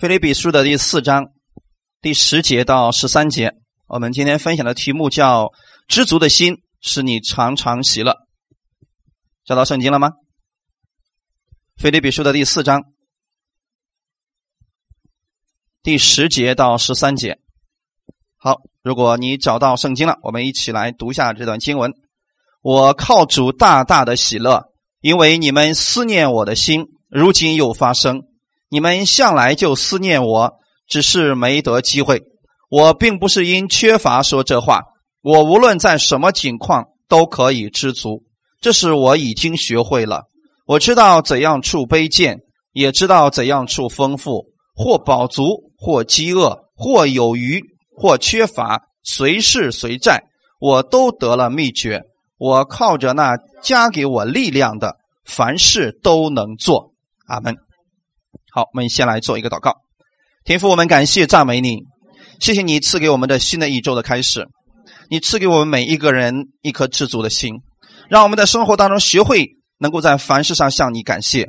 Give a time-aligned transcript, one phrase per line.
[0.00, 1.26] 腓立比书的第四章
[2.00, 3.52] 第十节到十三节，
[3.86, 5.52] 我们今天分享的题目叫
[5.88, 8.16] “知足的心使你常常喜乐”。
[9.44, 10.12] 找到圣经了吗？
[11.76, 12.82] 腓立比书的第四章
[15.82, 17.38] 第十节到十三节。
[18.38, 21.92] 好，如果你找到圣经了，我们一起来读一下这段经文。
[22.62, 24.72] 我靠主大大的喜乐，
[25.02, 28.29] 因为你们思念我的心，如今又发生。
[28.70, 30.52] 你们向来就思念我，
[30.88, 32.22] 只是没得机会。
[32.70, 34.80] 我并不是因缺乏说这话，
[35.22, 38.22] 我无论在什么境况都可以知足。
[38.60, 40.22] 这是我已经学会了。
[40.66, 42.38] 我知道怎样处卑贱，
[42.72, 44.46] 也知道怎样处丰富。
[44.72, 47.60] 或饱足，或饥饿，或有余，
[47.94, 50.22] 或缺乏，随事随在，
[50.58, 52.00] 我都得了秘诀。
[52.38, 56.94] 我靠着那加给我力量的，凡事都能做。
[57.26, 57.54] 阿门。
[58.52, 59.74] 好，我们先来做一个祷告。
[60.44, 61.84] 天父，我们感谢赞美你，
[62.40, 64.46] 谢谢你赐给我们的新的一周的开始，
[65.08, 67.54] 你赐给我们每一个人一颗知足的心，
[68.08, 69.46] 让我们在生活当中学会
[69.78, 71.48] 能够在凡事上向你感谢，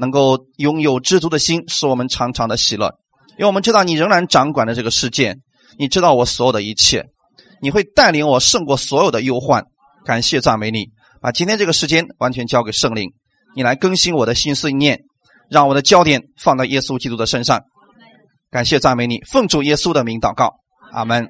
[0.00, 2.92] 能够拥有知足的心，使我们常常的喜乐。
[3.38, 5.36] 因为我们知道你仍然掌管着这个世界，
[5.78, 7.04] 你知道我所有的一切，
[7.60, 9.64] 你会带领我胜过所有的忧患。
[10.04, 10.86] 感谢赞美你，
[11.20, 13.12] 把今天这个时间完全交给圣灵，
[13.54, 15.00] 你来更新我的心思意念。
[15.52, 17.62] 让我的焦点放在耶稣基督的身上，
[18.50, 20.54] 感谢赞美你，奉主耶稣的名祷告，
[20.92, 21.28] 阿门。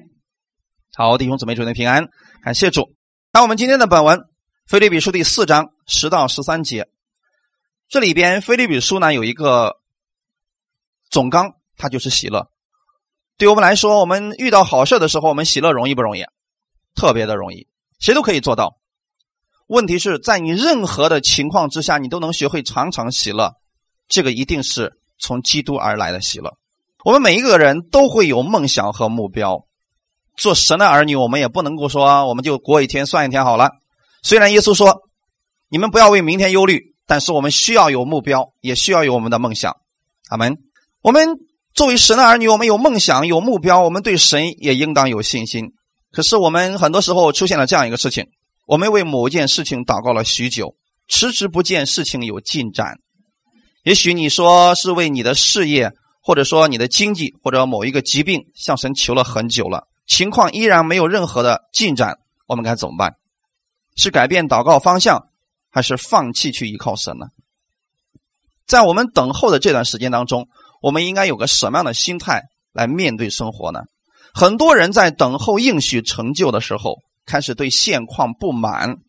[0.95, 2.07] 好，弟兄姊妹，祝您平安，
[2.41, 2.95] 感谢主。
[3.33, 4.19] 那我们今天的本文
[4.65, 6.87] 《菲利比书》第四章十到十三节，
[7.89, 9.75] 这里边《菲利比书》呢有一个
[11.09, 12.47] 总纲，它就是喜乐。
[13.37, 16.23] 对我们来说，我们遇到好事的时候，我们喜乐容易不容易？
[16.95, 17.67] 特别的容易，
[17.99, 18.77] 谁都可以做到。
[19.67, 23.51] 问题是在你任何的情况之下，你都能学会常常喜乐。
[24.07, 26.57] 这个一定是从基督而来的喜乐。
[27.05, 29.65] 我们每一个人都会有梦想和目标。
[30.35, 33.69] 做神的儿女，我们也不能够说我们就过一天算一天好了。
[34.21, 35.01] 虽然耶稣说
[35.69, 39.75] 你们不要为明天忧虑，但是我们需要有目标，也需要有我们的梦想。
[40.29, 40.57] 阿门。
[41.01, 41.27] 我们
[41.73, 45.73] 作为神的儿女，我们有梦想、有目标，我们对神也应当有信心。
[46.11, 48.27] 可是我们很多时候出现了这样一个事情：
[48.65, 50.75] 我们为某件事情祷告了许久，
[51.07, 52.97] 迟迟不见事情有进展。
[53.83, 62.17] 也许你说是为你的事业，或者说你的经济，或者某一个疾病向神求了很久了，情况依然没有任何的进展，
[62.47, 63.15] 我们该怎么办？
[63.97, 65.27] 是改变祷告方向，
[65.69, 67.27] 还是放弃去依靠神呢？
[68.65, 70.47] 在我们等候的这段时间当中，
[70.81, 73.81] 我们应该有个什么样的心态来面对生活呢？
[74.33, 78.99] 很多人在等候应许成就的时候，开始对现况不满。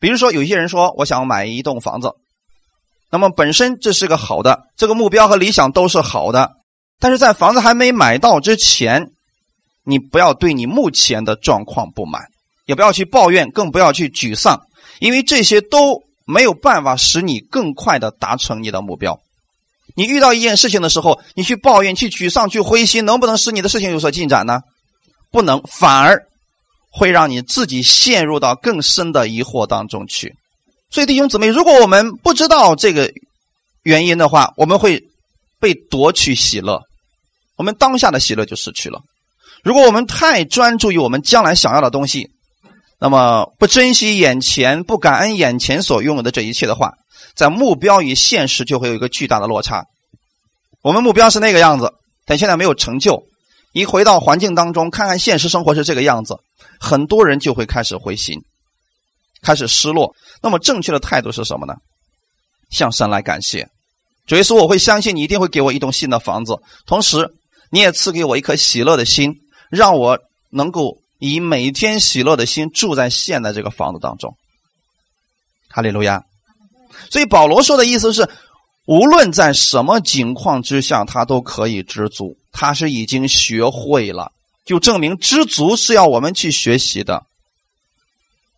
[0.00, 2.12] 比如说，有些人说：“我想买一栋房子。”
[3.10, 6.52] 那么本身这是个好的，这个目标和理想都是好的，
[6.98, 9.10] 但是在房子还没买到之前，
[9.84, 12.22] 你不要对你目前的状况不满，
[12.66, 14.60] 也不要去抱怨，更不要去沮丧，
[15.00, 19.18] 因为这些都没有办法使你更快的达成你的目标。
[19.96, 24.60] 你遇到一件事情的时候，你去抱怨、去沮丧、去灰心，能不能使你的事情有所进展呢？
[25.32, 26.22] 不能，反而
[26.92, 30.36] 会让你自己陷入到更深的疑惑当中去。
[30.90, 33.10] 所以弟兄姊妹，如果我们不知道这个
[33.82, 35.00] 原因的话，我们会
[35.60, 36.82] 被夺取喜乐，
[37.56, 39.00] 我们当下的喜乐就失去了。
[39.62, 42.28] 如果我们太专注于我们将来想要的东西，
[42.98, 46.92] 那么不珍惜眼前、不感恩眼前所拥有的这一切的话，
[47.36, 49.84] 在目标与现实就会有一个巨大的落差。
[50.82, 51.92] 我们目标是那个样子，
[52.26, 53.22] 但现在没有成就，
[53.72, 56.34] 一回到环境当中，看看现实生活是这个样子，
[56.80, 58.40] 很多人就会开始灰心。
[59.42, 61.74] 开始失落，那么正确的态度是什么呢？
[62.70, 63.68] 向神来感谢，
[64.26, 66.56] 主耶稣，我会相信你一定会给我一栋新的房子，
[66.86, 67.28] 同时
[67.70, 69.34] 你也赐给我一颗喜乐的心，
[69.70, 70.18] 让我
[70.50, 74.36] 能够以每天喜乐的心住在现在这个房子当中。
[75.68, 76.22] 哈利路亚。
[77.08, 78.28] 所以保罗说的意思是，
[78.86, 84.30] 无论在什么境况之下，他都可以知足，他是已经学会了，
[84.64, 87.24] 就证明知足是要我们去学习的。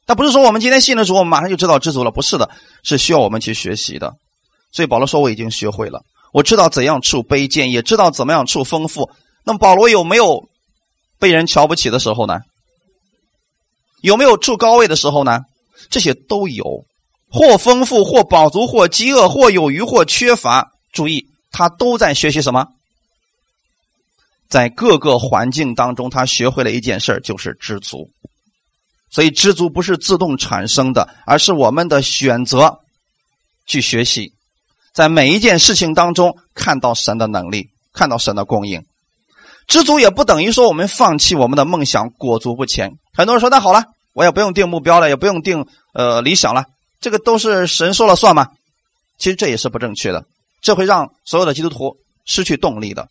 [0.06, 2.50] 那不是说我们今天信了主，我们马上就知道知足了，不是的，
[2.82, 4.12] 是需要我们去学习的。
[4.72, 6.02] 所以保罗说：“我已经学会了，
[6.32, 9.08] 我知道怎样处卑贱，也知道怎么样处丰富。”
[9.44, 10.48] 那么保罗有没有
[11.18, 12.40] 被人瞧不起的时候呢？
[14.00, 15.40] 有没有处高位的时候呢？
[15.90, 16.64] 这些都有，
[17.30, 20.72] 或丰富，或饱足，或饥饿，或有余，或缺乏。
[20.92, 22.66] 注意，他都在学习什么？
[24.48, 28.08] 在各个环境当中，他学会了一件事就是知足。
[29.12, 32.78] 所以知足不是自动产生的，而是我们的选择
[33.66, 34.32] 去学习，
[34.94, 38.82] 在每一件事情当中看到神的能力，看到神的供应。
[39.68, 42.90] 知足也不等于说我们放弃我们的梦想，裹足不前。
[43.14, 46.64] 很多人说：“那好了，我也不用定目标了，也不用定呃理想了，
[47.00, 48.48] 这个都是神说了算吗？”
[49.18, 50.24] 其实这也是不正确的，
[50.62, 53.06] 这会让所有的基督徒失去动力的。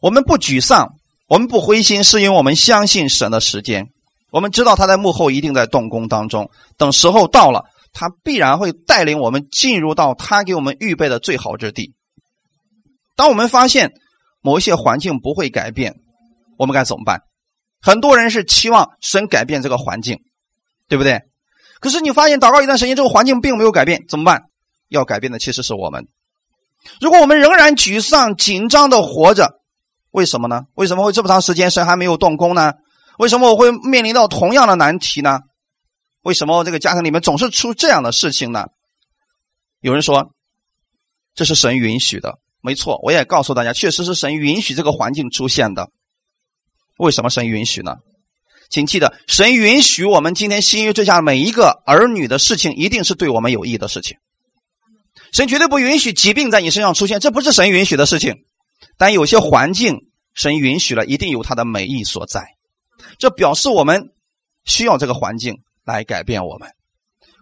[0.00, 0.88] 我们不沮丧，
[1.28, 3.88] 我们不灰心，是因为我们相信神的时间。
[4.30, 11.94] 我们知道他在幕后一定在动工当中，等时候到了，他必然会带领我们进入到他给我们预备的最好之地。
[13.16, 13.92] 当我们发现
[14.40, 15.96] 某一些环境不会改变，
[16.56, 17.20] 我们该怎么办？
[17.82, 20.18] 很多人是期望神改变这个环境，
[20.88, 21.20] 对不对？
[21.80, 24.42] 可是你发现祷告一段时间，这个环境并没有改变，怎么办？
[24.88, 26.06] 要改变的其实是我们。
[27.00, 29.60] 如果我们仍然沮丧、紧张的活着，
[30.10, 30.62] 为什么呢？
[30.74, 32.72] 为什么会这么长时间神还没有动工呢？
[33.20, 35.40] 为什么我会面临到同样的难题呢？
[36.22, 38.64] 为什么这个家庭里面总是出这样的事情呢？
[39.80, 40.32] 有人说，
[41.34, 42.98] 这是神允许的，没错。
[43.02, 45.90] 我也告诉大家，确实是神允许这个环境出现的。
[46.96, 47.96] 为什么神允许呢？
[48.70, 54.16] 请记得，神允许我们今天新约之下每一个儿女的事情，一定是对我们有益的事情。
[55.34, 58.34] 神绝对不允许疾病在你身上出现，这不是神允许的事情。
[58.96, 62.46] 但有些环境，神允许了，一定有他的美意所在。
[63.18, 64.10] 这表示我们
[64.64, 66.68] 需要这个环境来改变我们，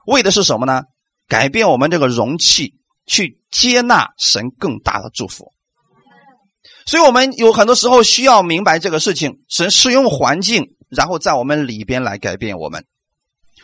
[0.06, 0.82] 为的是什么呢？
[1.28, 2.74] 改变我们这个容器，
[3.06, 5.52] 去接纳神更大的祝福。
[6.86, 12.82] 所以，我们有很多时候需要明白这个事情：神是用环境，然后在我们里边来改变我们。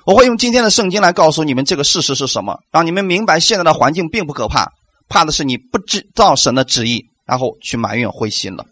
[0.04, 4.70] 我会用今天的圣经来告诉你们这个事实是什么，让你们明白现在的环境并不可怕，
[5.08, 8.66] 怕的是你不知道神的旨意，然后去埋怨灰心了。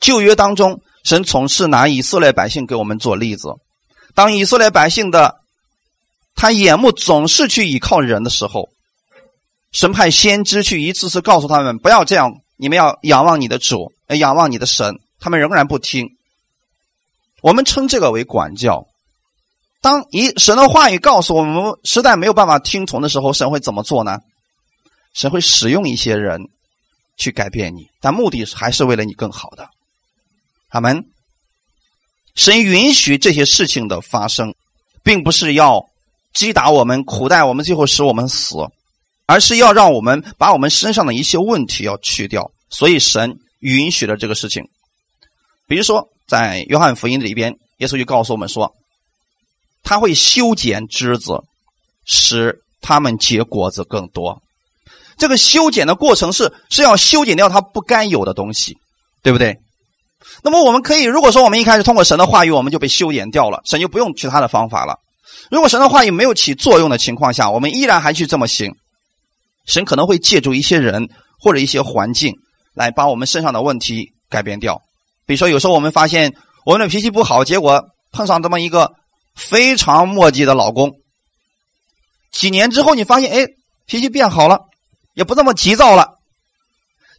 [0.00, 0.78] 旧约当中。
[1.08, 3.48] 神总是拿以色列百姓给我们做例子。
[4.14, 5.36] 当以色列百姓的
[6.34, 8.68] 他眼目总是去依靠人的时候，
[9.72, 14.98] 神派先知去一次次告诉他们不要这样，你们要仰望你的主，仰望你的神。
[15.18, 16.10] 他们仍然不听。
[17.40, 18.86] 我们称这个为管教。
[19.80, 24.18] 当一神的话语告诉我们实在没有办法听从的时候，神会怎么做呢？
[25.14, 26.38] 神会使用一些人
[27.16, 29.66] 去改变你，但目的还是为了你更好的。
[30.68, 31.04] 他们，
[32.34, 34.54] 神允许这些事情的发生，
[35.02, 35.88] 并不是要
[36.34, 38.56] 击打我们、苦待我们，最后使我们死，
[39.26, 42.50] 而是要让我们把我们身上的一些问题要去掉。
[42.70, 44.68] 所以神允许了这个事情。
[45.66, 48.74] 比如说，在约翰福音里边，耶稣就告诉我们说，
[49.82, 51.42] 他会修剪枝子，
[52.04, 54.42] 使他们结果子更多。
[55.16, 58.76] 这个修剪的过程是是要修剪掉它不该有的东西，
[59.22, 59.58] 对不对？
[60.42, 64.96] 那么我们可以，如果说我们一开始通过神的话语，我们就被修剪掉了，神就不用其他的方法了。
[65.50, 68.72] 如果神的话语没有起作用的情况下，我们依然还去这么行，
[69.66, 71.08] 神可能会借助一些人
[71.40, 72.34] 或者一些环境
[72.74, 74.80] 来把我们身上的问题改变掉。
[75.26, 76.32] 比如说，有时候我们发现
[76.64, 78.90] 我们的脾气不好，结果碰上这么一个
[79.34, 80.92] 非常磨叽的老公，
[82.32, 83.46] 几年之后你发现，哎，
[83.86, 84.60] 脾气变好了，
[85.14, 86.08] 也不那么急躁了。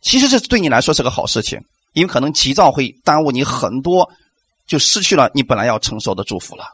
[0.01, 1.59] 其实这对你来说是个好事情。
[1.93, 4.07] 因为可能急躁会耽误你很多，
[4.67, 6.65] 就失去了你本来要承受的祝福了。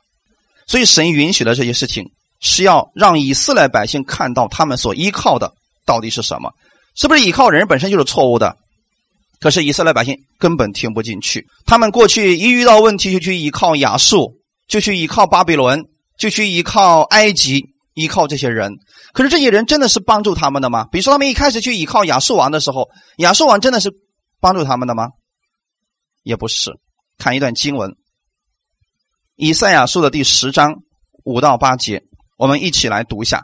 [0.67, 2.03] 所以神允许的这些事情，
[2.41, 5.51] 是要让以色列百姓看到他们所依靠的
[5.85, 6.51] 到底是什么？
[6.95, 8.55] 是不是依靠人本身就是错误的？
[9.39, 11.45] 可是以色列百姓根本听不进去。
[11.65, 14.33] 他们过去一遇到问题就去依靠亚述，
[14.67, 15.83] 就去依靠巴比伦，
[16.17, 17.63] 就去依靠埃及，
[17.93, 18.73] 依靠这些人。
[19.13, 20.87] 可是这些人真的是帮助他们的吗？
[20.91, 23.91] 比如说他们一开始去依靠亚述王的时候，亚述王真的是？
[24.45, 25.07] 帮助他们的吗？
[26.21, 26.69] 也不是。
[27.17, 27.89] 看一段经文，
[29.37, 30.75] 《以赛亚书》的第十章
[31.23, 32.03] 五到八节，
[32.37, 33.41] 我们一起来读一下。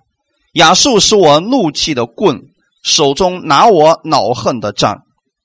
[0.54, 2.40] 亚述是我怒气的棍，
[2.84, 5.02] 手中拿我恼恨的杖，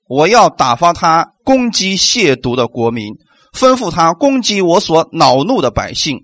[0.08, 3.14] 我要打发他攻击亵渎的国民，
[3.54, 6.18] 吩咐他攻击我所恼怒的百姓，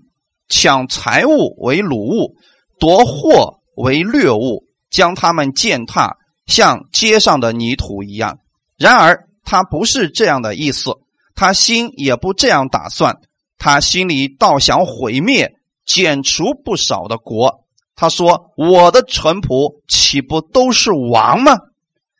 [0.47, 2.35] 抢财物为掳物，
[2.79, 8.37] 夺货为掠物，将他们践踏，像街上的泥土一样。
[8.77, 10.91] 然而他不是这样的意思，
[11.35, 13.17] 他心也不这样打算，
[13.57, 15.53] 他心里倒想毁灭、
[15.85, 17.65] 剪除不少的国。
[17.95, 21.53] 他说：“我的臣仆岂不都是王吗？”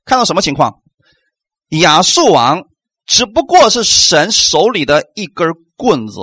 [0.06, 0.82] 看到什么情况？
[1.70, 2.64] 亚述王
[3.06, 6.20] 只不过是神手里的一根棍子，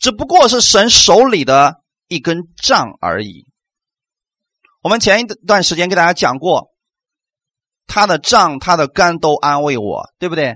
[0.00, 1.76] 只不过是神手里的
[2.08, 3.46] 一根杖而已。
[4.82, 6.72] 我们前一段时间给大家讲过。
[7.88, 10.54] 他的杖、他的杆都安慰我，对不对？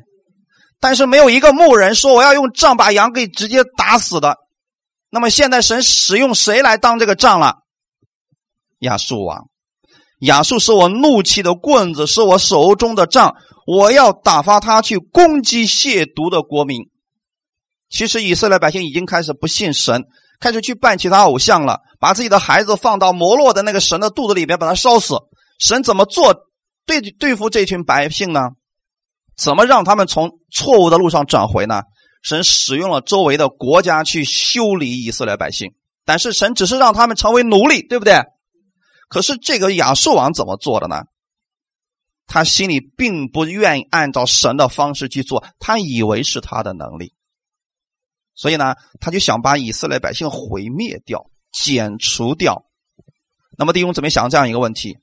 [0.79, 4.37] 但是没有一个牧人说我要用杖把羊给直接打死的。
[5.11, 7.57] 那么现在神使用谁来当这个杖了？
[8.81, 9.47] 亚述王，
[10.21, 13.35] 亚述是我怒气的棍子，是我手中的杖。
[13.65, 16.83] 我要打发他去攻击亵渎的国民。
[17.89, 20.03] 其实以色列百姓已经开始不信神，
[20.41, 25.15] 开始去拜其他偶像了，把自己的孩子放到摩洛的那个神的肚子里边，把他烧死。
[25.61, 26.35] 神怎么做
[26.87, 28.41] 对对付这群百姓呢？
[29.37, 31.83] 怎么让他们从错误的路上转回呢？
[32.23, 35.75] 神使用了周围的国家去修理以色列百姓，
[36.05, 38.23] 但是神只是让他们成为奴隶，对不对？
[39.09, 41.03] 可是这个亚述王怎么做的呢？
[42.27, 47.15] 他心里并不愿意按照神的方式去做，他以为是他的能力，
[48.35, 52.65] 所以呢，他就想把以色列百姓毁灭掉、剪除掉。
[53.59, 54.97] 那么弟兄姊妹想这样一个问题：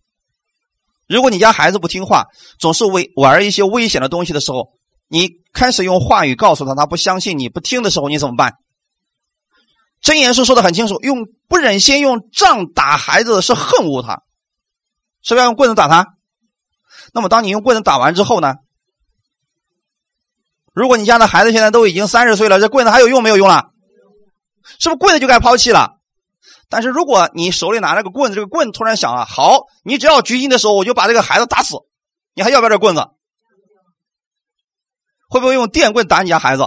[1.09, 2.27] 如果你家孩子不听话，
[2.59, 4.73] 总是为玩一些危险的东西的时候，
[5.07, 8.53] 你开始用话语告诉他，他不相信你不听的时候，你怎么办？
[10.01, 14.21] 真言书说的很清楚，用不忍心用杖打孩子是恨恶他，
[15.23, 16.05] 是不是要用棍子打他？
[17.11, 18.53] 那么当你用棍子打完之后呢？
[20.73, 23.71] 如果你家的孩子现在都已经三十岁了，这棍子还有用没有用了？
[24.77, 25.98] 是不是棍子就该抛弃了？
[26.69, 31.77] 但是如果你手里拿着个棍子，这个棍突然想啊，好，你只要举起的时候，我就把这个孩子打死，
[32.35, 33.01] 你还要不要这棍子？
[35.29, 36.63] 会不会用电棍打你家孩子？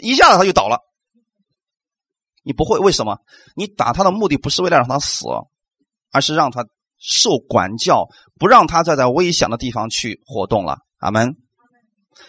[0.00, 0.78] 一下子他就倒了。
[2.42, 3.18] 你不会，为什么？
[3.54, 5.26] 你打他的目的不是为了让他死，
[6.10, 6.64] 而是让他
[6.98, 8.08] 受管教，
[8.38, 10.78] 不让他再在危险的地方去活动了。
[10.98, 11.36] 阿门。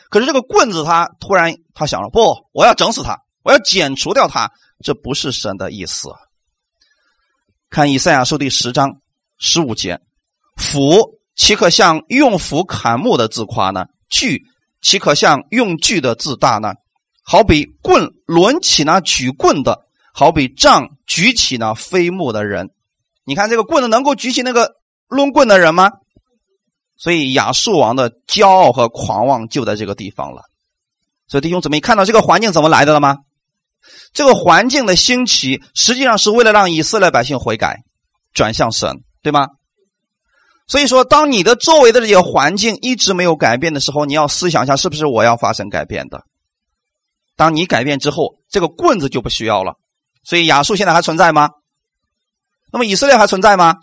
[0.10, 4.52] 可是这个棍子，他突然他想了，不，我要整死他，我要剪除掉他，
[4.82, 6.10] 这不是神的意思。
[7.70, 8.98] 看以赛亚书第十章
[9.38, 10.00] 十五节：
[10.58, 13.86] 斧岂可向用斧砍木的自夸呢？
[14.10, 14.44] 锯
[14.82, 16.74] 岂可向用锯的自大呢？
[17.24, 19.86] 好比棍抡起那举棍的。
[20.14, 22.72] 好比杖举起那飞木的人，
[23.24, 24.76] 你看这个棍子能够举起那个
[25.08, 25.90] 抡棍的人吗？
[26.98, 30.42] 所以亚述王的骄傲和狂妄就在这个地方了。
[31.30, 33.20] 所以弟兄姊妹看到这个环境怎么来的了吗？
[34.14, 37.80] 这个环境的兴起，实际上是为了让以色列百姓悔改，
[38.34, 39.48] 转向神，对吗？
[40.68, 46.24] 所以说，当你的周围的这些环境一直没有改变的时候，你要思想一下，是不是我要发生改变的？
[47.36, 49.74] 当你改变之后，这个棍子就不需要了。
[50.24, 51.50] 所以亚述现在还存在吗？
[52.72, 53.76] 那么以色列还存在吗？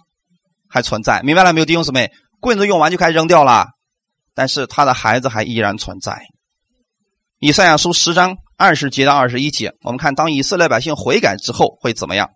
[0.69, 2.11] 还存在，明白了没有，弟兄姊妹？
[2.41, 3.67] 棍子用完就开始扔掉了，
[4.35, 6.23] 但是他的孩子还依然存在。
[7.39, 12.29] 以赛亚书十章二十节到二十一节，我们看当以色列百姓悔改之后会怎么样？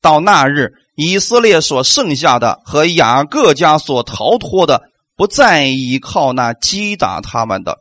[0.00, 4.80] 到那日，以色列所剩下的和雅各家所逃脱的，
[5.14, 7.76] 不再依靠那击打他们的，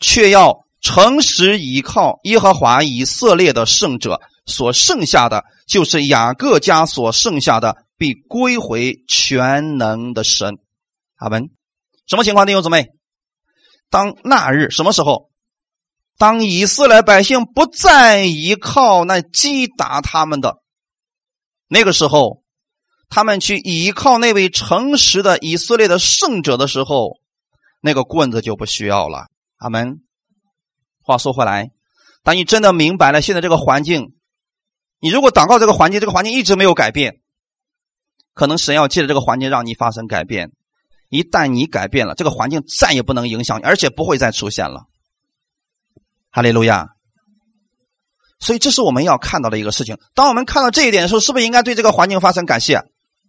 [0.00, 4.18] 却要诚实依靠耶和华以色列的圣者。
[4.46, 10.54] 所剩下的就是雅各家所剩下的，必归回全能的神。
[11.16, 11.50] 阿门。
[12.06, 12.86] 什么情况，弟兄姊妹？
[13.90, 15.28] 当那日什么时候？
[16.18, 20.62] 当以色列百姓不再依靠那击打他们的
[21.68, 22.42] 那个时候，
[23.08, 27.18] 他们去依靠那位诚实的以色列的圣者的时候，
[27.80, 29.26] 那个棍子就不需要了。
[29.58, 30.00] 阿门。
[31.02, 31.70] 话说回来，
[32.22, 34.14] 当你真的明白了现在这个环境。
[34.98, 37.20] 你如果祷告这个环境，这个环境一直没有改变，
[38.32, 40.50] 可能神要借着这个环境让你发生改变。
[41.10, 44.86] 一旦你改变了，这个环境再也不能影响你，而且不会再出现了。
[46.36, 46.88] 哈利路亚！
[48.40, 49.96] 所以这是我们要看到的一个事情。
[50.14, 52.82] 当我们看到这一点的时候，是不是应该对这个环境发生感谢？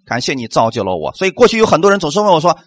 [0.06, 1.14] 感谢你造就了我。
[1.14, 2.60] 所以过去有很多人总是问我说：“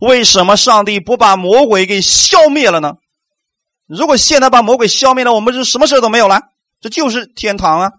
[0.00, 2.94] 为什么上帝不把魔鬼给消灭了呢？”
[3.86, 6.40] 如果现在把魔鬼消灭了，我们是什么事都没有了，
[6.80, 7.90] 这就是天堂啊！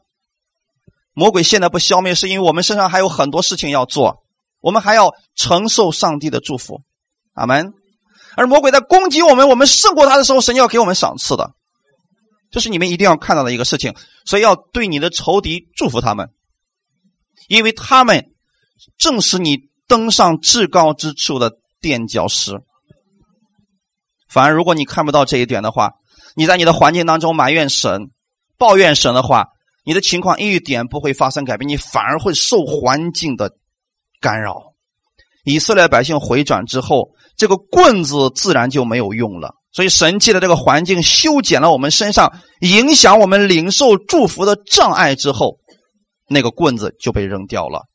[1.14, 4.24] 魔鬼现在不消灭，是因为我们身上还有很多事情要做，
[4.62, 6.82] 我们还要承受上帝的祝福，
[7.36, 7.72] 阿门。
[8.36, 11.52] 而魔鬼在攻击我们，我们胜过他的时候，神要给我们赏赐的，
[12.54, 13.94] 这是你们一定要看到的一个事情。
[14.24, 16.30] 所以要对你的仇敌祝福他们，
[17.50, 18.32] 因为他们
[18.98, 22.62] 正是你登上至高之处的垫脚石。
[24.30, 25.92] 反而如果你看不到这一点的话，
[26.36, 28.12] 你在你的环境当中埋怨神、
[28.58, 29.48] 抱怨神的话。
[29.86, 33.52] 你的情况一点不会发生改变，你反而会受环境的
[34.22, 34.74] 干扰。
[35.44, 39.56] 以色列百姓回转之后，这个棍子自然就没有用了。
[39.74, 45.58] 所以神借的这个环境修剪了我们身上影响我们领受祝福的障碍之后，
[46.30, 47.88] 那个棍子就被扔掉了。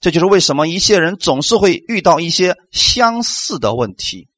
[0.00, 4.28] 这就是为什么一些人总是会遇到一些相似的问题。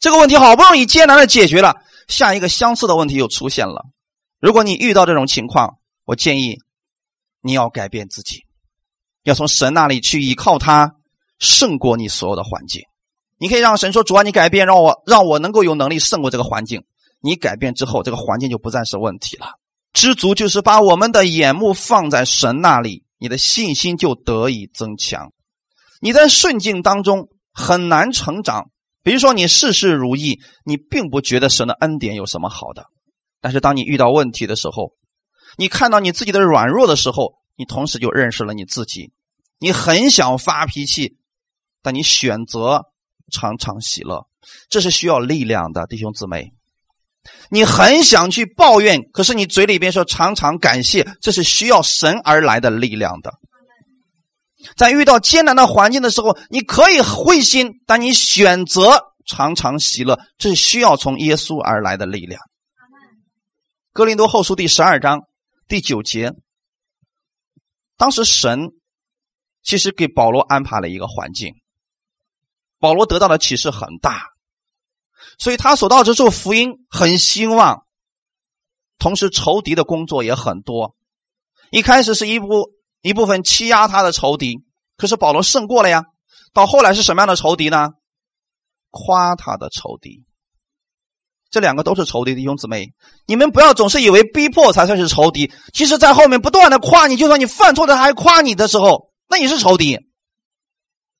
[0.00, 1.76] 这个问题好不容易艰难的解决了，
[2.08, 3.84] 下一个相似的问题又出现了。
[4.40, 6.58] 如果你遇到这种情况，我建议
[7.40, 8.44] 你要改变自己，
[9.22, 10.92] 要从神那里去依靠他，
[11.38, 12.82] 胜过你所有的环境。
[13.38, 16.84] 你可以让神说：“主啊，你改变，让我让我能够有能力胜过这个环境。”
[17.20, 19.46] 你改变之后，这个环境就不再是问题了。
[19.92, 25.32] 知足就是把我们的眼目放在神那里，你的信心就得以增强。
[26.00, 28.70] 你在顺境当中很难成长，
[29.02, 32.84] 比如说你事事如意，你并不觉得神的恩典有什么好的。
[33.40, 34.92] 但是当你遇到问题的时候，
[35.56, 39.10] 你看到你自己的软弱的时候，你同时就认识了你自己。
[39.58, 41.16] 你很想发脾气，
[41.82, 42.84] 但你选择
[43.32, 44.26] 常常喜乐，
[44.68, 46.52] 这是需要力量的，弟兄姊妹。
[47.50, 53.32] 你很想去抱怨，可是你嘴里边说常常感谢，这是需要神而来的力量的。
[54.76, 62.40] 在遇到艰难的环境的时候，你可以灰心，但你选择常常喜乐，这是需要从耶稣而来的力量。
[63.92, 65.22] 哥林多后书第十二章
[65.66, 66.32] 第九节，
[67.96, 68.68] 当时神
[69.62, 71.54] 其实给保罗安排了一个环境，
[72.86, 74.28] 保罗得到的启示很大。
[75.40, 77.84] 所以他所到之处，福音很兴旺，
[78.96, 80.94] 同时仇敌的工作也很多。
[81.72, 82.70] 一开始是一部
[83.02, 84.60] 一部分欺压他的仇敌，
[84.96, 86.04] 可是保罗胜过了呀。
[86.54, 87.90] 到后来是什么样的仇敌呢？
[88.92, 90.24] 夸他的仇敌。
[91.50, 92.92] 这两个都是仇敌弟兄弟姊妹，
[93.26, 95.52] 你们不要总是以为逼迫才算是仇敌。
[95.74, 99.98] 其实，在后面不断的夸你，就算你犯错的还夸你的时候，那也是仇敌。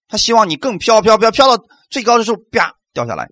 [0.08, 3.28] 他希望你更飘飘飘飘到最高的时候，啪掉下来。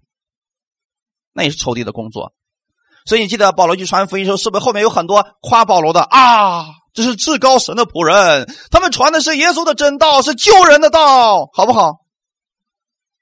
[1.33, 2.33] 那也是仇敌的工作，
[3.07, 6.67] 所以你记得保罗去传福音的时候，是不是后面有很多夸保罗的啊？
[6.93, 12.01] 这是至高神的仆人，他们传的是耶稣的真道，是救人的道，好不好？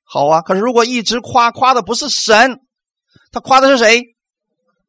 [0.05, 0.43] 好啊。
[0.43, 2.61] 可是如果一直夸夸的不是神，
[3.33, 4.03] 他夸的是谁？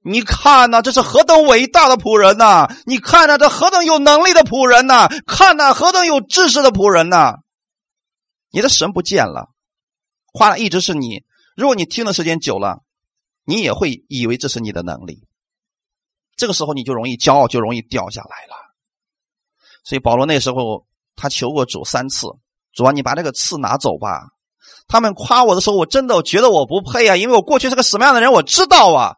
[0.06, 2.68] 你看呐，这是何等伟大的仆人呐！
[2.86, 5.08] 你看呐，这何等有能力的仆人呐！
[5.26, 7.36] 看呐，何等有知识的仆人呐！
[8.54, 9.50] 你的神不见了，
[10.32, 11.26] 夸的一直是你。
[11.56, 12.84] 如果你听的时间久了，
[13.44, 15.28] 你也会以为这是你的能力，
[16.36, 18.54] 这个时候你就容易骄傲，就容易掉下来了。
[19.84, 22.28] 所以保罗那时候他求过主三次，
[22.74, 24.28] 主啊，你把这个刺拿走吧。
[24.88, 29.16] 他们夸我的时候，我真的觉得我不配啊，因为我过去是个什么样的人，我知道啊。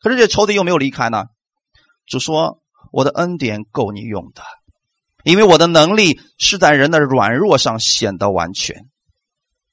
[0.00, 1.26] 可是这仇敌又没有离开呢。
[2.06, 4.42] 主说：“我的恩典够你用的，
[5.24, 8.86] 因为我的能力是在人的软弱上显得完全。”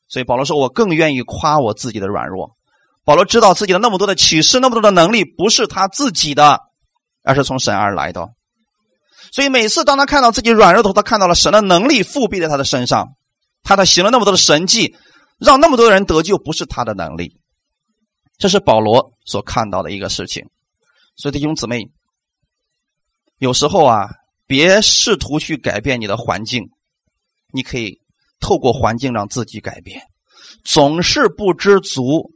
[0.07, 2.55] 所以保罗说：“我更愿意夸我自己的软弱。”
[3.05, 6.59] 保罗知道自己的那么多的启示，那么多的能力，不是他自己的，
[7.23, 8.29] 而是从神而来的。
[9.31, 13.09] 所以每次当他看到自己软弱的时候，他看到了神的能力复辟在他的身上。
[13.63, 14.95] 他他行了那么多的神迹，
[15.39, 17.39] 让那么多人得救，不是他的能力，
[18.37, 20.45] 这是保罗所看到的一个事情。
[21.15, 21.81] 所以弟兄姊妹，
[23.39, 24.07] 有时候啊，
[24.47, 26.69] 别试图去改变你的环境，
[27.51, 27.99] 你可以
[28.39, 30.01] 透过环境让自己改变。
[30.63, 32.31] 总是不知足。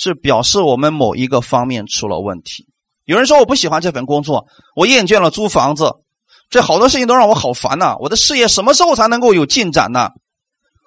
[0.00, 2.68] 是表示我们某一个方面出了问题。
[3.04, 5.92] 有人说我不喜欢这份工作，我厌倦了租房子，
[6.48, 7.96] 这好多事情都让我好烦呐！
[7.98, 10.10] 我的事业什么时候才能够有进展呢？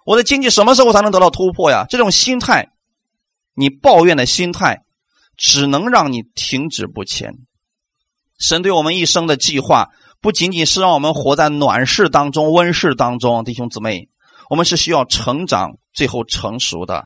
[0.05, 1.85] 我的经济什么时候才能得到突破呀？
[1.89, 2.69] 这种心态，
[3.53, 4.79] 你抱怨的心态，
[5.35, 7.33] 只能让你停止不前。
[8.39, 9.89] 神对我们一生的计划，
[10.21, 14.07] 不仅仅是让我们活在暖室当中、温室当中，弟兄姊妹，
[14.49, 17.05] 我们是需要成长，最后成熟的。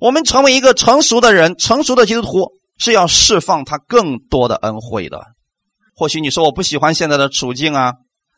[0.00, 5.22] 我们成为一个成熟的人，成熟的基督徒是要释放他更多的恩惠的。
[5.94, 7.94] 或许你说我不喜欢现在的处境啊，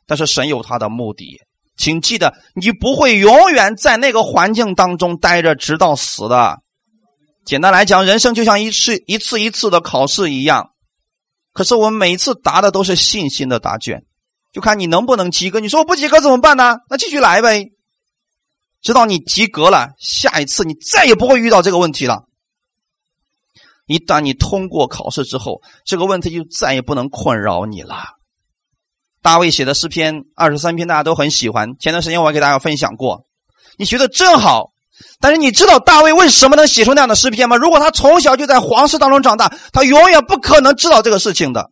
[0.06, 1.38] 但是神有他的目的，
[1.76, 6.58] 请记得，你不会永远在那个环境当中待着直到死的。
[7.46, 10.70] 简单来讲，人生就像一次一次一次的考试一样，
[11.52, 14.04] 可是我们每次答的都是信心的答卷，
[14.52, 15.60] 就看你能不能及格。
[15.60, 16.78] 你说我不及格怎么办呢？
[16.88, 17.66] 那继续来呗。
[18.82, 22.24] 直到你及格了，下一次你再也不会遇到这个问题了。
[23.86, 28.04] 一旦你通过考试之后，这个问题就再也不能困扰你了。
[29.20, 31.76] 大卫写的诗篇二十三篇，大家都很喜欢。
[31.78, 33.24] 前段时间我还给大家分享过，
[33.76, 34.70] 你学的真好。
[35.20, 37.56] 但是你知道大卫为什么能写出那样的诗篇吗？
[37.56, 41.70] 如果他从小就在皇室当中长大，他永远不可能知道这个事情的。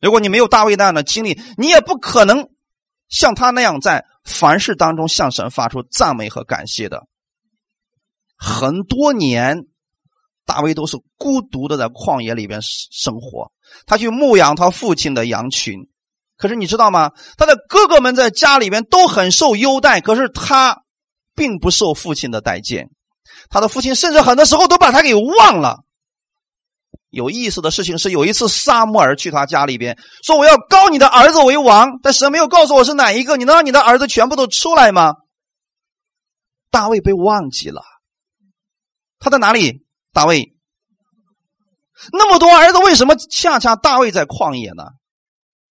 [0.00, 2.48] 如果你没有大卫那样的经历，你也不可能
[3.08, 4.04] 像他那样在。
[4.22, 7.06] 凡事当中向神发出赞美和感谢的，
[8.36, 9.64] 很多年，
[10.44, 13.50] 大卫都是孤独的在旷野里边生活。
[13.86, 15.88] 他去牧养他父亲的羊群，
[16.36, 17.12] 可是你知道吗？
[17.38, 20.82] 他的哥哥们在家里边都很受优待，可是他
[21.40, 22.90] 并不受父亲的待见。
[23.48, 25.78] 他的父亲甚至很多时候都把他给忘了。
[27.08, 33.38] 有意思的事情是，有一次沙漠尔去他家里边，说我要告你的儿子为王，但神没有告诉我是哪一个。
[33.38, 35.14] 你能让你的儿子全部都出来吗？
[36.70, 37.80] 大卫被忘记了。
[39.18, 39.86] 他在哪里？
[40.12, 40.52] 大卫
[42.12, 44.84] 那么多儿子，为什么恰恰大卫在旷野呢？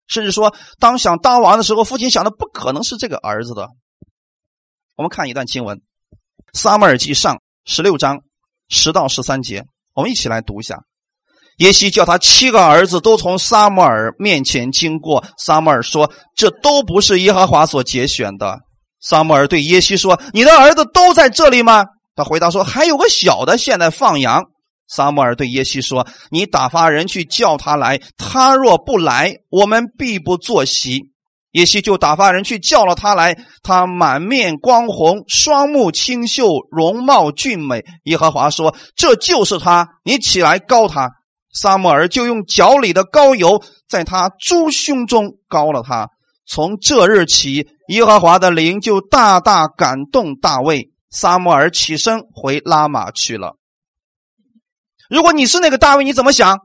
[0.08, 3.68] 甚至说，当想当王的时候，父亲想的不可能是这个儿子的。
[4.96, 5.78] 我们看一段经文，
[6.52, 8.18] 《撒母耳记上》十六章
[8.68, 10.80] 十到十三节，我们一起来读一下。
[11.58, 18.60] 耶西叫他七个儿子都从撒母耳面前经过，撒母耳说：“这都不是耶和华所节选的。”
[19.00, 24.42] 撒母耳对耶西说：“你的儿子都在这里吗？”他回答说：“还有个小的，现在放羊。”
[24.88, 31.11] 撒母耳对耶西说：“你打发人去叫他来，他若不来，我们必不坐席。”
[31.52, 37.84] 耶西就打发人去叫了他来，他满面光红，双目清秀，容貌俊美。
[38.04, 41.10] 耶和华说：“这就是他，你起来膏他。”
[41.52, 46.08] 撒母耳就用脚里的膏油在他猪胸中膏了他。
[46.46, 50.90] 从这日起，耶和华的灵就大大感动大卫。
[51.10, 53.58] 撒母耳起身回拉玛去了。
[55.10, 56.58] 如果你是那个大卫，你怎么想？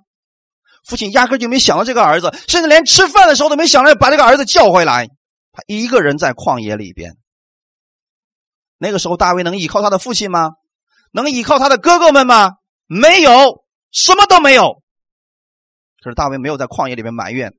[0.88, 5.08] 父亲压根就没想到这个儿子，甚至连吃饭的时候都没想着把这个儿子叫回来。
[5.52, 7.18] 他一个人在旷野里边。
[8.78, 10.52] 那个时候，大卫能依靠他的父亲吗？
[11.12, 12.52] 能依靠他的哥哥们吗？
[12.86, 14.82] 没有，什么都没有。
[16.02, 17.54] 可是大卫没有在旷野里面埋怨。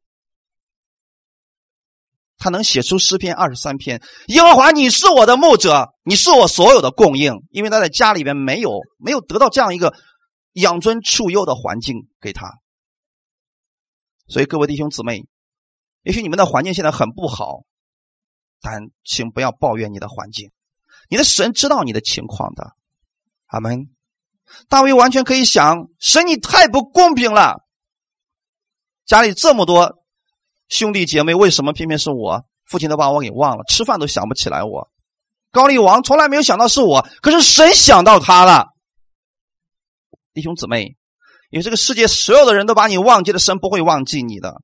[2.38, 4.00] 他能写出诗篇二十三篇。
[4.28, 7.34] 耶和华，你是我的牧者，你是我所有的供应。
[7.50, 9.92] 因为他在家里边没有没有得到这样一个
[10.52, 12.52] 养尊处优的环境给他，
[14.28, 15.24] 所以各位弟兄姊妹，
[16.02, 17.62] 也许你们的环境现在很不好，
[18.60, 20.50] 但请不要抱怨你的环境。
[21.08, 22.72] 你的神知道你的情况的。
[23.46, 23.88] 阿门。
[24.68, 27.64] 大卫完全可以想：神，你太不公平了！
[29.06, 30.04] 家里这么多。
[30.68, 32.44] 兄弟姐妹，为什么偏偏是我？
[32.66, 34.90] 父亲都把我给忘了，吃饭都想不起来我。
[35.50, 38.66] 高丽王从来没有想到是我，可是神想到他了。
[40.34, 40.97] 弟兄姊妹，
[41.50, 44.56] 因为这个世界所有的人都把你忘记了，神不会忘记你的。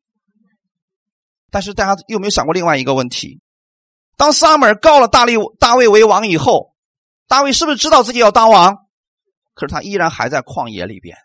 [1.50, 3.40] 但是大家有没有想过另外一个问题？
[4.16, 6.74] 当撒母耳告了大力大卫为王以后，
[7.26, 8.76] 大卫是不是知道自己要当王？
[9.54, 11.16] 可是他依然还在旷野里边。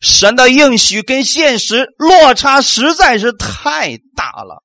[0.00, 4.62] 神的应许跟现实落差实在是太大了。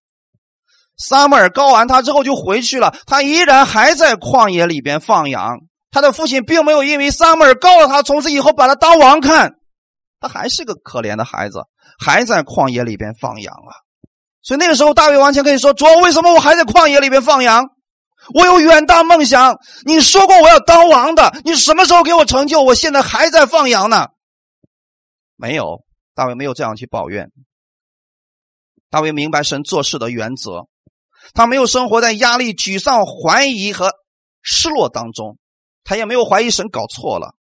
[0.95, 5.59] 撒母耳告完他之后就回去了，他依然还在旷野里边放羊。
[5.91, 9.55] 他的父亲并没有因为撒母耳告了他，从此以后把他当王看，
[10.23, 11.59] 他还是个可怜的孩子，
[11.99, 13.75] 还在旷野里边放羊啊。
[14.41, 17.65] 所以那个时候，大卫完全可以说：“主，为什么我还在旷野里边放羊？
[18.33, 22.61] 我有远大梦想，你说过我要当王的，你什么时候给我成就？
[22.61, 24.07] 我现在还在放羊呢。”
[25.35, 25.83] 没有，
[26.15, 27.29] 大卫没有这样去抱怨。
[28.89, 30.67] 大卫明白神做事的原则，
[31.33, 33.91] 他没有生活在压力、沮丧、怀疑和
[34.41, 35.37] 失落当中，
[35.83, 37.35] 他也没有怀疑神搞错了。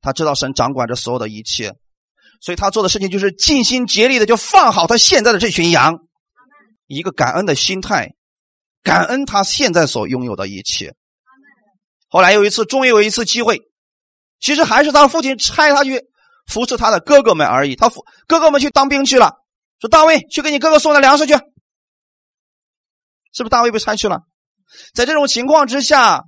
[0.00, 1.74] 他知道神掌管着所有的一切，
[2.42, 5.98] 所以他做的事情就是尽心竭力的就放好他现在的这群羊，
[6.86, 8.10] 一个感恩的心态，
[8.82, 10.94] 感恩他现在所拥有的一切。
[12.08, 13.62] 后来有一次，终于有一次机会，
[14.40, 16.04] 其实还是他父亲差他去。
[16.48, 17.76] 扶持他的哥哥们而已。
[17.76, 19.36] 他父哥哥们去当兵去了，
[19.80, 21.34] 说大卫去给你哥哥送点粮食去，
[23.32, 24.22] 是不是大卫被拆去了？
[24.92, 26.24] 在这种情况之下，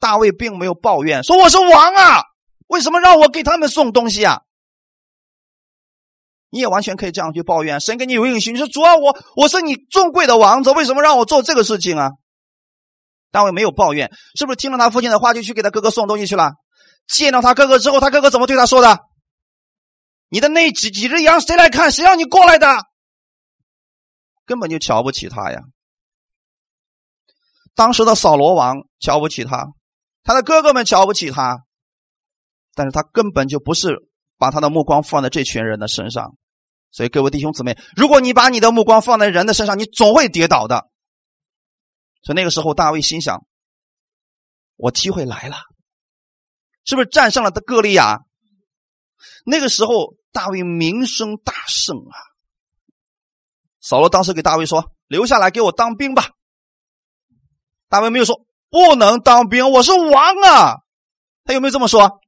[0.00, 2.24] 大卫并没有抱怨，说我是王啊，
[2.66, 4.40] 为什么让我给他们送东西啊？
[6.54, 12.10] 你也完全可以这样去抱怨，神给你有应许，你说主啊，我我是你尊贵的王子，为什么让我做这个事情啊？
[13.32, 16.52] 大卫没有抱怨，是不是听了他父亲的话就去给他哥哥送东西去了？
[17.08, 19.00] 见到他哥哥之后，他哥哥怎么对他说的？
[20.28, 21.90] 你的那几几只羊谁来看？
[21.90, 22.68] 谁让你过来的？
[24.46, 25.58] 根本就瞧不起他呀！
[27.74, 29.66] 当时的扫罗王瞧不起他，
[30.22, 31.64] 他的哥哥们瞧不起他，
[32.76, 33.96] 但是他根本就不是
[34.38, 36.36] 把他的目光放在这群人的身上。
[36.94, 40.88] 所以各位弟兄姊妹，如果你把你的目光放在人的身上，你总会跌倒的。
[42.22, 43.44] 所以那个时候，大卫心想：
[44.76, 45.56] 我机会来了。
[46.84, 48.20] 是不是战胜了的歌利亚？
[49.44, 52.14] 那个时候大卫名声大盛啊！
[53.80, 56.28] 扫罗当时给大卫说：“留下来给我当兵吧。”
[57.90, 60.76] 大卫没有说不能当兵，我是王啊！
[61.42, 62.20] 他有没有这么说？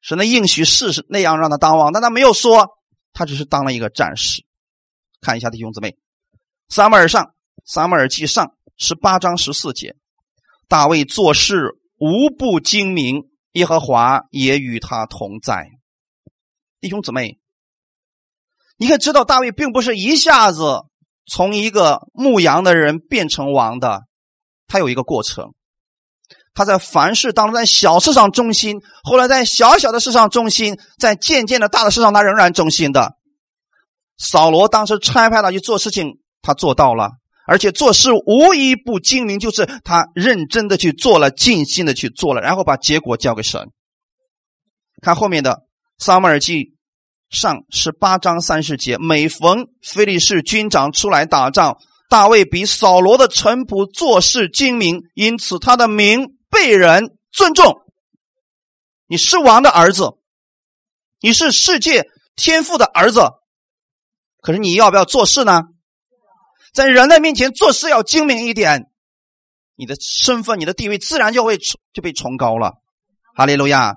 [0.00, 2.68] 神那应许是是那样让他当王，但他没有说，
[3.12, 4.44] 他只是当了一个战士。
[5.20, 5.90] 看一下弟兄姊妹，
[6.68, 7.24] 《撒母耳上》
[7.64, 8.46] 《撒母耳记上》
[8.76, 9.96] 十八章十四节，
[10.68, 13.28] 大卫做事无不精明。
[13.54, 15.70] 耶和华也与他同在，
[16.80, 17.40] 弟兄姊妹，
[18.76, 20.84] 你可知道大卫并不是一下子
[21.26, 24.04] 从一个牧羊的人变成王的，
[24.68, 25.52] 他有一个过程。
[26.60, 33.14] 他在凡事当中，在小事上忠心，后来在小小的事上忠心，在渐渐的大的事上，他仍然忠心的。
[34.18, 37.12] 扫罗当时差派他去做事情，他做到了，
[37.46, 43.66] 而且做事无一不精明，就是他认真的去做了，尽心的去做了，然后把结果交给神。
[45.00, 45.52] 看后面的
[45.96, 46.64] 《撒母耳记》
[47.30, 51.78] 上十八章三十节，每逢非利士军长出来打仗，
[52.10, 56.26] 大卫比扫罗的臣仆做事精明，因此他的名
[56.60, 57.80] 被人尊重。
[59.06, 60.10] 你是王的儿子，
[61.18, 62.04] 你是世界
[62.36, 63.22] 天父的儿子。
[64.42, 65.62] 可是你要不要做事呢？
[66.74, 68.90] 在人的面前做事要精明一点，
[69.74, 71.56] 你的身份、你的地位自然就会
[71.94, 72.74] 就被崇高了。
[73.34, 73.94] 哈利路亚！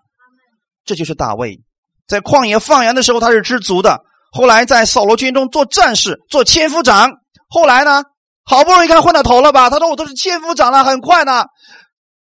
[0.86, 1.62] 这就是大卫
[2.08, 4.00] 在旷野放羊的时候他是知足的，
[4.32, 7.12] 后来在扫罗军中做战士、做千夫长，
[7.50, 8.04] 后来呢，
[8.46, 9.70] 好不容易看混到头了吧？
[9.70, 11.46] 他说我都是千夫长了，很快呢。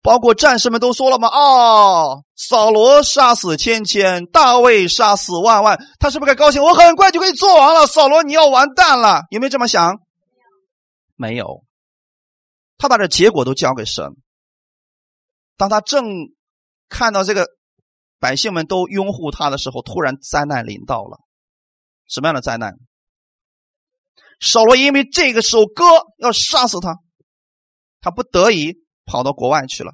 [0.01, 6.63] 包括战士们都说了嘛，哦，扫罗杀死千千，大卫杀死万万，他是不是该高兴？
[6.63, 7.85] 我很快就可以做王了。
[7.85, 9.99] 扫罗，你要完蛋了，有没有这么想？
[11.15, 11.63] 没有，
[12.79, 14.15] 他把这结果都交给神。
[15.55, 16.03] 当他正
[16.89, 17.47] 看到这个
[18.19, 21.19] 百姓们都拥护他的时候，突然灾难临到了。
[22.07, 22.73] 什么样的灾难？
[24.39, 25.85] 扫罗因为这个时候哥
[26.17, 26.97] 要杀死他，
[28.01, 28.81] 他不得已。
[29.11, 29.91] 跑到国外去了，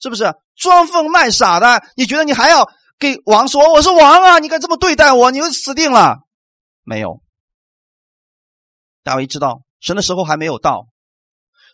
[0.00, 1.82] 是不是装疯卖傻的？
[1.94, 2.66] 你觉得你还要
[2.98, 4.38] 给王说我是王啊？
[4.38, 6.16] 你敢这么对待我，你就死定了。
[6.82, 7.20] 没有，
[9.02, 10.86] 大卫知道神的时候还没有到，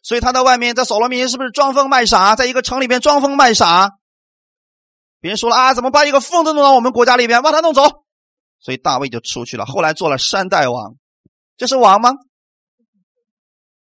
[0.03, 2.35] 所以他在外面在扫罗面前是不是装疯卖傻？
[2.35, 3.93] 在一个城里边装疯卖傻，
[5.21, 7.83] 别人说了啊，怎么把一个疯子弄到我们国家里边，把他弄走？
[8.59, 9.65] 所以大卫就出去了。
[9.65, 10.97] 后来做了山代王，
[11.57, 12.11] 这是王吗？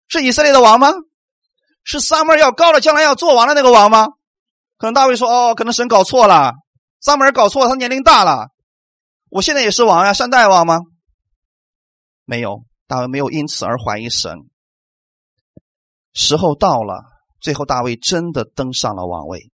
[0.09, 0.93] 是以色列的王吗？
[1.87, 4.09] 是撒母耳要高了，将来要做王的那个王吗？
[4.77, 6.53] 可能大卫说：“哦，可能神搞错了，
[7.01, 8.49] 撒母耳搞错了，他年龄大了。
[9.31, 10.81] 我现在也是王呀，山大王吗？
[12.25, 14.37] 没有，大卫没有因此而怀疑神。
[16.13, 17.05] 时候到了，
[17.41, 19.53] 最后大卫真的登上了王位。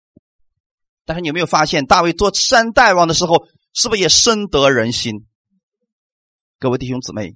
[1.04, 5.26] 但是你有没有发现，大卫做山大王的时候，是不是也深得人心？
[6.58, 7.34] 各位弟兄姊妹，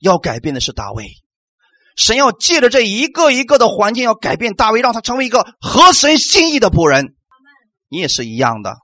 [0.00, 1.06] 要改变的是大卫。”
[1.96, 7.14] 神要借着这一个一个的环境，要改变大卫，让他成为一个合神心意的仆人。
[7.88, 8.76] 你也是一样的。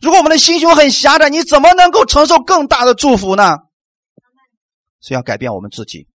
[0.00, 3.58] 如果我们的心胸很狭窄，你怎么能够承受更大的祝福呢？
[5.00, 6.08] 所以要改变我们自己。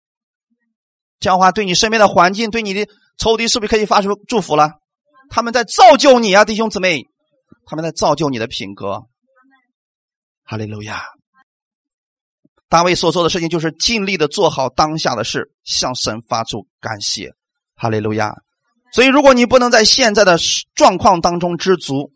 [1.20, 2.88] 这样的话，对你身边的环境，对你的
[3.18, 4.72] 仇敌，是不是可以发出祝福了？
[5.30, 7.06] 他们在造就你啊，弟兄姊妹，
[7.66, 9.04] 他们在造就你的品格。
[10.44, 11.04] 哈利路亚。
[12.70, 17.32] 大卫所做的事情就是尽力的做好当下的事，向神发出感谢，
[17.76, 18.34] 哈利路亚。
[18.94, 20.38] 所以，如果你不能在现在的
[20.76, 22.12] 状况当中知足，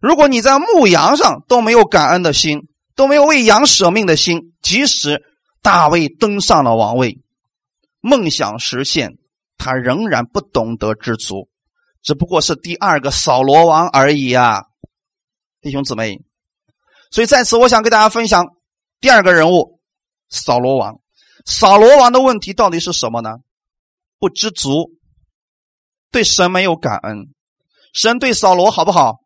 [0.00, 5.22] 如果你在牧羊上都没有感恩的心，都没有为羊舍命的心，即使
[5.60, 7.20] 大卫登上了王位，
[8.00, 9.18] 梦想实现，
[9.56, 11.48] 他仍然不懂得知足，
[12.02, 14.62] 只不过是第二个扫罗王而已啊，
[15.60, 16.20] 弟兄姊妹。
[17.10, 18.46] 所以，在此我想跟大家分享。
[19.00, 19.80] 第二个人物，
[20.28, 21.00] 扫罗王。
[21.44, 23.36] 扫罗王的问题到底是什么呢？
[24.18, 24.90] 不知足，
[26.10, 27.28] 对神没有感恩。
[27.94, 29.20] 神对扫罗好不好？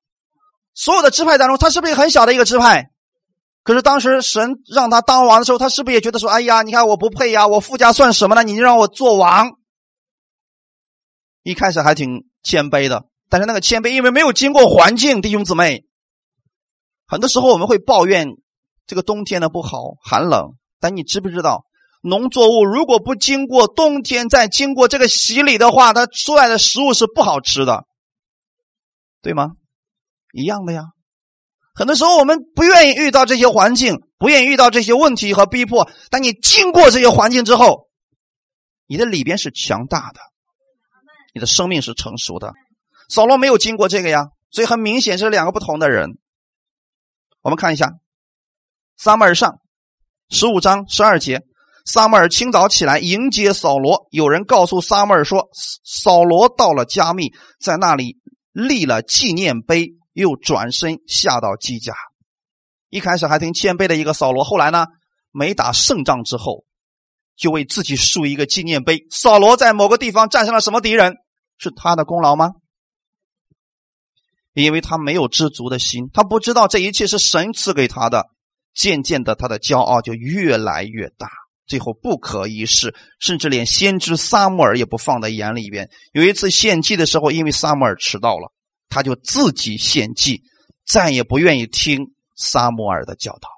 [0.74, 2.90] 所有的支派当中，他是不是很小的一个支派？
[3.62, 8.42] 可是当时神让他当王的时候，他是不是也觉得说：“哎呀，你看我不配呀，我富家算什么呢？
[8.42, 9.52] 你让我做王。”
[11.42, 15.86] 一开始还挺谦卑的，但是那个谦卑，因为没有经过环境，弟兄姊妹，
[17.06, 18.36] 很多时候我们会抱怨。
[18.92, 20.50] 这个冬天呢不好，寒冷。
[20.78, 21.64] 但你知不知道，
[22.02, 27.86] 农作物如果不经过冬天，再经过这个洗礼的话，它出来的食物是不好吃的，
[29.22, 29.52] 对吗？
[30.34, 30.88] 一样的呀。
[31.74, 35.90] 很多时候我们不愿意遇到这些环境，不愿意遇到这些问题和逼迫。
[36.10, 37.88] 但你经过这些环境之后，
[38.86, 40.20] 你的里边是强大的，
[41.32, 42.52] 你的生命是成熟的。
[43.08, 46.18] 扫罗没有经过这个呀，所以很明显是两个不同的人。
[47.40, 47.90] 我们看一下。
[48.96, 49.58] 撒母耳上
[50.28, 51.42] 十五章十二节，
[51.84, 54.06] 撒母耳清早起来迎接扫罗。
[54.10, 55.48] 有人告诉撒母耳说，
[55.84, 58.18] 扫罗到了加密，在那里
[58.52, 61.94] 立了纪念碑，又转身下到基甲。
[62.90, 64.86] 一开始还挺谦卑的一个扫罗，后来呢，
[65.32, 66.64] 没打胜仗之后，
[67.36, 69.06] 就为自己竖一个纪念碑。
[69.10, 71.14] 扫罗在某个地方战胜了什么敌人？
[71.58, 72.50] 是他的功劳吗？
[74.54, 78.26] 因为他没有知足的心，他不知道这一切是神赐给他的。
[78.74, 81.28] 渐渐的，他的骄傲就越来越大。
[81.66, 85.88] 最后不可一世，甚至连先知撒母耳也不放在眼里边。
[86.12, 88.52] 有一次献祭的时候，因为撒母耳迟到了，
[88.88, 90.42] 他就自己献祭，
[90.84, 93.48] 再也不愿意听撒母耳的教导。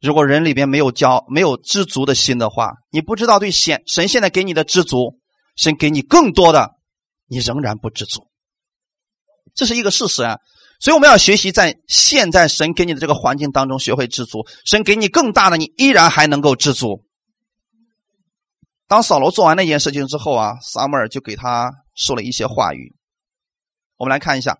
[0.00, 5.18] 如果人里边没有教、没有知足的心的话，你不知道对神神现在给你的知足，
[5.56, 6.72] 神给你更多的，
[7.28, 8.28] 你仍然不知足，
[9.54, 10.38] 这是一个事实啊。
[10.80, 14.46] 所以我们要学习在现在神给你的这个环境当中学会知足。
[14.64, 17.04] 神给你更大的，你依然还能够知足。
[18.86, 22.94] 当扫罗做完那件事情之后啊，撒母耳就给他说了一些话语。
[23.96, 24.58] 我们来看一下，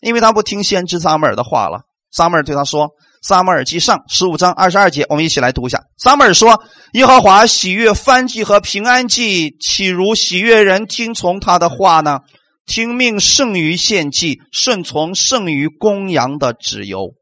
[0.00, 2.90] 因为他不听先知撒母耳的话了，撒母耳对他说。
[3.20, 5.82] 撒母耳记上十五章二十二节，我们一起来读一下。
[5.96, 6.62] 撒母耳说
[6.94, 12.20] ：“耶和华喜悦翻祭和平安祭，岂如喜悦人听从他的话呢？
[12.68, 17.14] 听命胜于献祭，顺从胜于公羊的脂油。”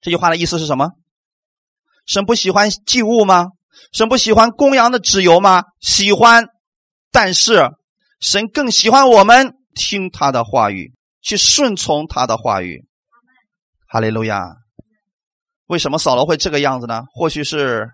[0.00, 0.92] 这句话的意思是什么？
[2.06, 3.48] 神不喜欢祭物吗？
[3.92, 5.64] 神不喜欢公羊的脂油吗？
[5.80, 6.46] 喜欢，
[7.10, 7.70] 但是
[8.20, 12.86] 神更喜欢我们听他的话语，去顺从他的话语。
[13.86, 14.56] 哈利路亚。
[15.66, 17.02] 为什么扫罗会这个样子呢？
[17.12, 17.90] 或许是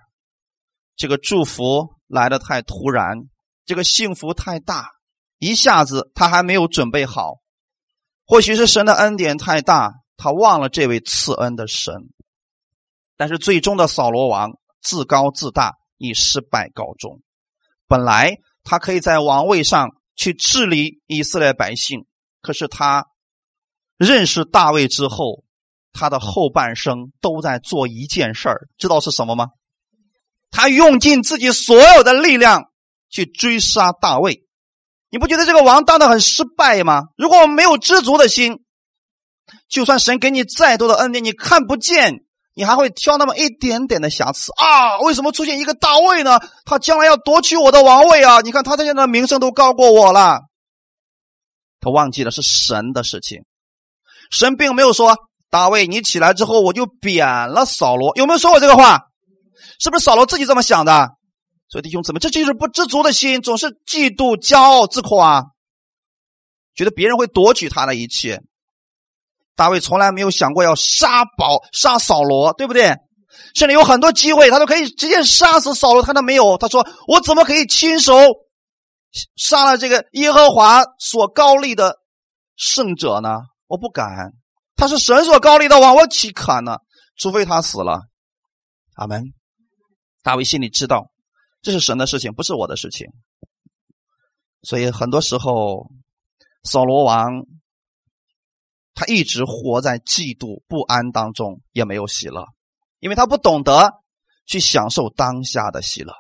[0.96, 3.28] 这个祝福来的太突然，
[3.66, 4.92] 这个幸福太大，
[5.38, 7.40] 一下子他还没有准备好；
[8.26, 11.94] 或许是神的恩典太大，他忘了这位赐恩的神。
[13.16, 17.22] 但是最终的扫罗王自高自大，以失败告终。
[17.86, 22.06] 本来他可以在王位上去治理以色列百姓，
[22.42, 23.06] 可是他
[23.96, 25.44] 认识大卫之后。
[25.98, 29.46] 他的后半生都在做一件事儿，知道是什么吗？
[30.50, 32.70] 他用尽自己所有的力量
[33.08, 34.45] 去追杀大卫。
[35.10, 37.04] 你不觉得这个王当的很失败吗？
[37.16, 38.58] 如果我们没有知足的心，
[39.68, 44.98] 就算神给你再多的恩典，你看不见，你还会挑那么一点点的瑕疵啊？
[45.00, 46.40] 为什么出现一个大卫呢？
[46.64, 48.40] 他将来要夺取我的王位啊！
[48.40, 50.40] 你看他现在的名声都高过我了。
[51.80, 53.44] 他忘记了是神的事情，
[54.30, 55.16] 神并没有说。
[55.48, 58.10] 大卫，你起来之后，我就贬了扫罗。
[58.16, 59.02] 有没有说过这个话？
[59.78, 61.15] 是不是扫罗自己这么想的？
[61.68, 65.44] 所以弟兄姊妹，这就是不知足的心，总是嫉妒、骄傲、自夸，
[66.74, 68.40] 觉得别人会夺取他的一切。
[69.54, 72.94] 大卫从来没有想过要杀宝、杀扫罗，对不对？
[73.54, 76.56] 甚至有很多机会，他都可以直接杀死扫罗，他都没有。
[76.58, 78.14] 他说：“我怎么可以亲手
[79.36, 81.96] 杀了这个耶和华所高立的
[82.56, 83.40] 圣者呢？
[83.66, 84.32] 我不敢。”
[84.76, 86.76] 他是神所高立的王，我岂可呢？
[87.18, 88.02] 除非他死了。
[88.94, 89.22] 阿门。
[90.22, 91.10] 大卫心里知道，
[91.62, 93.08] 这是神的事情，不是我的事情。
[94.62, 95.90] 所以很多时候，
[96.62, 97.46] 扫罗王
[98.94, 102.46] 他一直活在嫉妒不安当中，也没有喜乐，
[102.98, 103.92] 因为他不懂得
[104.46, 106.12] 去享受当下的喜乐。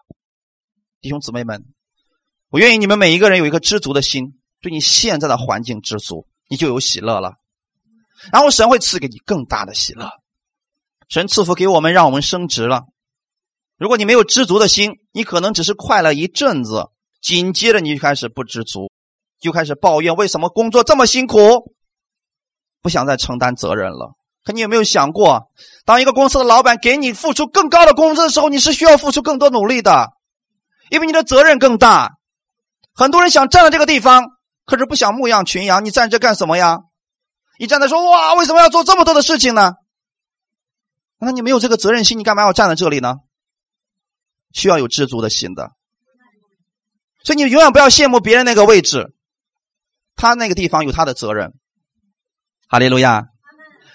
[1.00, 1.64] 弟兄姊妹们，
[2.50, 7.34] 我愿意你们每一个人有一个知足的心，对你现在的环境知足，你就有喜乐了。
[8.32, 10.10] 然后神会赐给你更大的喜乐，
[11.08, 12.84] 神赐福给我们，让我们升职了。
[13.78, 16.86] 如果你没有知足的心，你可能只是快乐一阵子，
[17.20, 18.90] 紧接着你就开始不知足，
[19.40, 21.74] 就开始抱怨为什么工作这么辛苦，
[22.80, 24.14] 不想再承担责任了。
[24.44, 25.50] 可你有没有想过，
[25.84, 30.10] 当一个公司的老板给你付出更高的工资的时候，你是需要付出更多努力的，
[30.88, 32.12] 因为你的责任更大。
[32.94, 34.24] 很多人想站在这个地方，
[34.64, 36.78] 可是不想牧养群羊，你站这干什么呀？
[37.58, 39.74] 你站在说哇，为什么要做这么多的事情呢？
[41.18, 43.16] 那你没有这个责任心，你干嘛要站在这里呢？
[44.56, 45.72] 需要有知足的心的，
[47.22, 49.12] 所以你永远不要羡慕别人那个位置，
[50.16, 51.52] 他那个地方有他的责任。
[52.66, 53.26] 哈利路亚！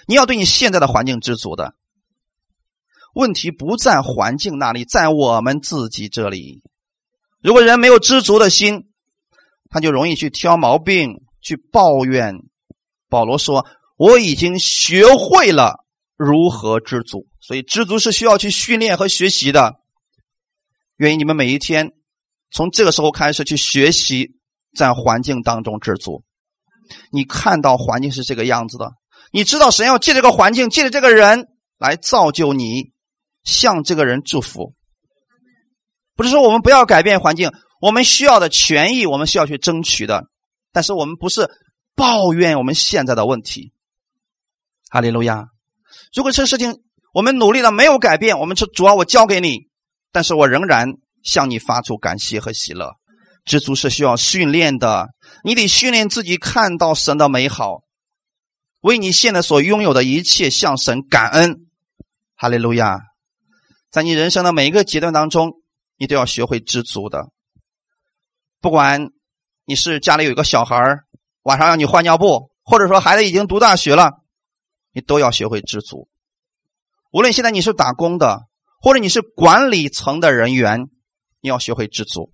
[0.06, 1.74] 你要对你现在的环境知足的。
[3.16, 6.62] 问题不在环境那里，在我们自己这里。
[7.42, 8.88] 如果人没有知足的心，
[9.68, 12.36] 他就容易去挑毛病，去抱怨。
[13.10, 13.66] 保罗说
[13.98, 15.84] ：“我已经学会了
[16.16, 19.81] 如何知足，所以知足是需要去训练和学习的。
[21.02, 21.90] 愿意你们每一天
[22.52, 24.36] 从这个时候开始去学习，
[24.78, 26.24] 在环境当中知足。
[27.12, 28.92] 你看到环境是这个样子的，
[29.32, 31.48] 你知道神要借这个环境，借着这个人
[31.80, 32.92] 来造就你，
[33.44, 34.76] 向这个人祝福。
[36.16, 37.50] 不是说我们不要改变环境，
[37.82, 40.26] 我们需要的权益，我们需要去争取的，
[40.72, 41.50] 但是我们不是。”
[41.94, 43.74] 抱怨我们现在的问题，
[44.90, 45.50] 哈利路亚！
[46.16, 46.80] 如果这个事情
[47.14, 49.68] 我们努力了没有改变，我们说主啊，我交给你，
[50.12, 50.94] 但是我仍然
[51.24, 52.96] 向你发出感谢和喜乐。
[53.44, 55.10] 知足是需要训练的，
[55.44, 57.82] 你得训练自己看到神的美好，
[58.82, 61.66] 为你现在所拥有的一切向神感恩。
[62.36, 63.00] 哈利路亚！
[63.90, 65.54] 在你人生的每一个阶段当中，
[65.98, 67.30] 你都要学会知足的。
[68.60, 69.10] 不管
[69.66, 70.78] 你是家里有一个小孩
[71.42, 74.12] 晚上让你换尿布，或者说孩子已经读大学了，
[74.94, 76.08] 你都要学会知足。
[77.12, 78.48] 无论现在你是打工的，
[78.82, 80.88] 或者你是管理层的人员，
[81.40, 82.34] 你要学会知足，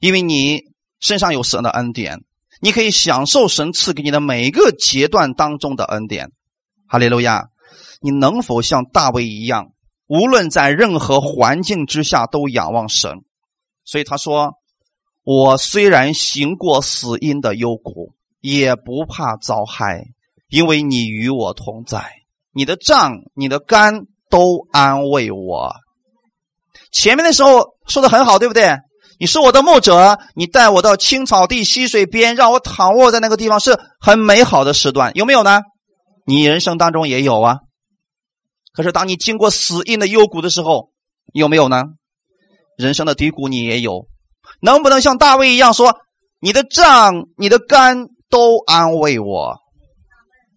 [0.00, 0.62] 因为你
[1.00, 2.20] 身上有神的恩典，
[2.60, 6.30] 你可以享受神赐给你的每一个阶段当中的恩典。
[6.86, 7.48] 哈利路亚！
[8.00, 9.72] 你能否像大卫一样，
[10.06, 13.22] 无论在任何环境之下都仰望神？
[13.84, 14.54] 所以他说
[15.24, 20.04] ：“我虽然行过死荫的幽谷，也不怕遭害，
[20.48, 22.12] 因为你与我同在。
[22.52, 25.70] 你的杖、你的杆都安慰我。”
[26.90, 28.76] 前面的时候说的很好，对不对？
[29.20, 35.60] 你是我的牧者，你带我到青草地、溪水边，让我躺卧在那个地方，是很美好的时段，有没有呢？
[36.26, 37.58] 你人生当中也有啊。
[38.72, 40.90] 可是，当你经过死荫的幽谷的时候，
[41.32, 41.84] 有没有呢？
[42.76, 44.06] 人生的低谷你也有，
[44.60, 45.94] 能不能像大卫一样说
[46.40, 49.56] ：“你的杖、你的肝都安慰我。”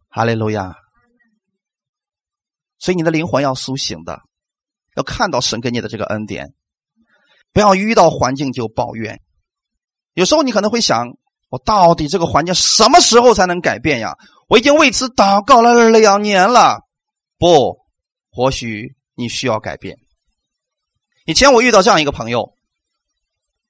[0.10, 0.74] 哈利路亚！
[2.80, 4.20] 所以你的灵魂要苏醒的，
[4.96, 6.54] 要看到神给你的这个恩典，
[7.54, 9.22] 不要遇到环境就抱怨。
[10.14, 11.08] 有时候你可能会想：
[11.50, 14.16] 我到底这个环境什么时候才能改变呀？
[14.48, 16.82] 我已经为此祷告了两年了，
[17.38, 17.78] 不。
[18.30, 19.98] 或许你需要改变。
[21.26, 22.54] 以前我遇到这样一个朋友，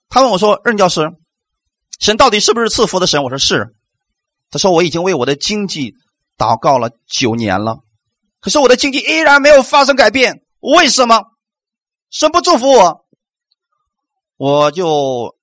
[0.09, 1.11] 他问我说：“任教师，
[1.99, 3.75] 神到底是不是赐福的神？”我说：“是。”
[4.49, 5.93] 他说：“我已经为我的经济
[6.35, 7.77] 祷告了九年了，
[8.45, 11.19] 可是我的经济依然没有发生改变，为什么？
[12.11, 13.03] 神不祝福我？”
[14.37, 15.35] 我就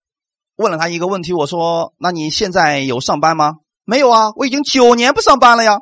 [0.54, 5.78] 问了他一个问题，我说：“那你现在有上班吗？”“没有啊，我已经九年不上班了呀。”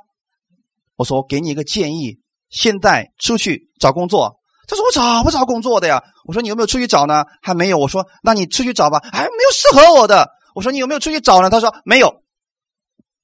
[0.96, 6.02] 我说：“给你一个建议。”现在出去找工作，他说我找不着工作的呀。
[6.24, 7.26] 我说你有没有出去找呢？
[7.42, 7.76] 还没有。
[7.76, 8.98] 我说那你出去找吧。
[9.12, 10.30] 哎，没有适合我的。
[10.54, 11.50] 我说你有没有出去找呢？
[11.50, 12.22] 他说没有。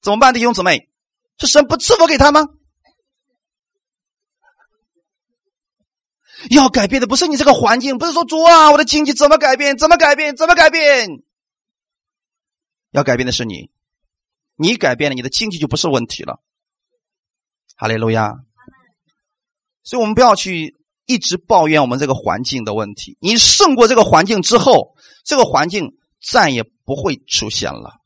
[0.03, 0.91] 怎么办，弟兄姊妹？
[1.39, 2.45] 是神不赐福给他吗？
[6.51, 9.77] 要改变的不是你这个环境，不是说主啊，我的经济怎么改变？
[9.77, 10.37] 怎么改变？
[10.37, 11.09] 怎么改变？
[12.93, 13.71] 要改变的是你，
[14.57, 16.41] 你改变了，你的经济就不是问题了。
[17.77, 18.33] 哈利路亚。
[19.83, 20.75] 所以，我们不要去
[21.05, 23.17] 一直抱怨我们这个环境的问题。
[23.21, 28.01] 你胜过这个环境之后，这个环境再也不会出现了。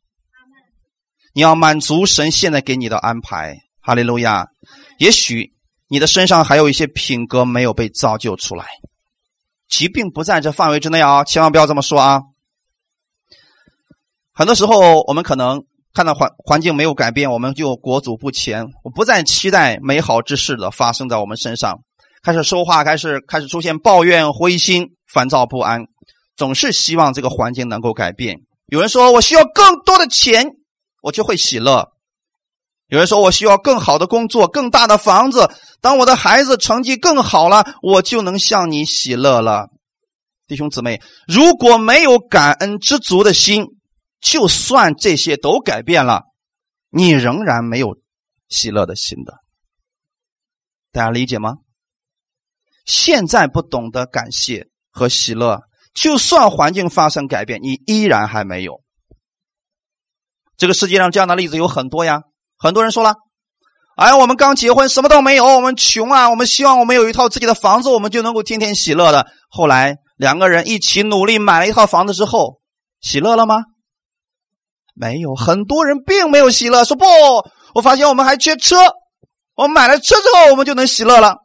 [1.32, 4.48] 你要满足神现在给你的安排，哈利路亚。
[4.98, 5.54] 也许
[5.92, 8.64] 你的身上还有一些品格没有被造就出来，
[9.68, 12.20] 疾病不在这范围之内啊，千万不要这么说啊。
[14.32, 21.80] 很多时候，我们可能看到环环境没有改变，我们就裹足不前，我不再期待美好之事的发生在我们身上。
[22.22, 25.86] 开始说话，开始开始出现抱怨、灰心、烦躁不安，
[26.36, 28.38] 总是希望这个环境能够改变。
[28.68, 30.46] 有人说我需要更多的钱，
[31.02, 31.82] 我就会喜乐；
[32.90, 35.48] 有人说我需要更好的工作、更大的房子。
[35.80, 39.68] 当我的孩子成绩更好了，我就能向你喜乐了。
[40.48, 43.64] 弟兄姊妹，如果没有感恩知足的心，
[44.20, 46.24] 就算这些都改变了，
[46.90, 47.96] 你仍然没有
[48.48, 49.34] 喜乐的心的。
[50.90, 51.54] 大家理解吗？
[52.84, 55.60] 现在不懂得感谢和喜乐，
[55.94, 58.82] 就算环境发生改变，你依然还没有。
[60.56, 62.22] 这个世界上这样的例子有很多呀。
[62.60, 63.14] 很多人说了
[63.96, 72.60] ：“哎，我们刚结婚，什么都没有，我们穷啊，我们希望我们有一套自己的房子，我们就能够天天喜乐的。”后来两个人一起努力买了一套房子之后，
[73.00, 73.64] 喜乐了吗？
[74.94, 75.34] 没有。
[75.34, 77.06] 很多人并没有喜乐，说不，
[77.74, 78.76] 我发现我们还缺车，
[79.54, 81.36] 我买了车之后，我们就能喜乐了。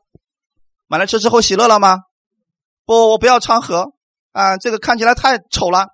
[0.87, 1.99] 买了车之后喜乐了吗？
[2.85, 3.93] 不，我不要昌河
[4.33, 5.87] 啊，这个看起来太丑了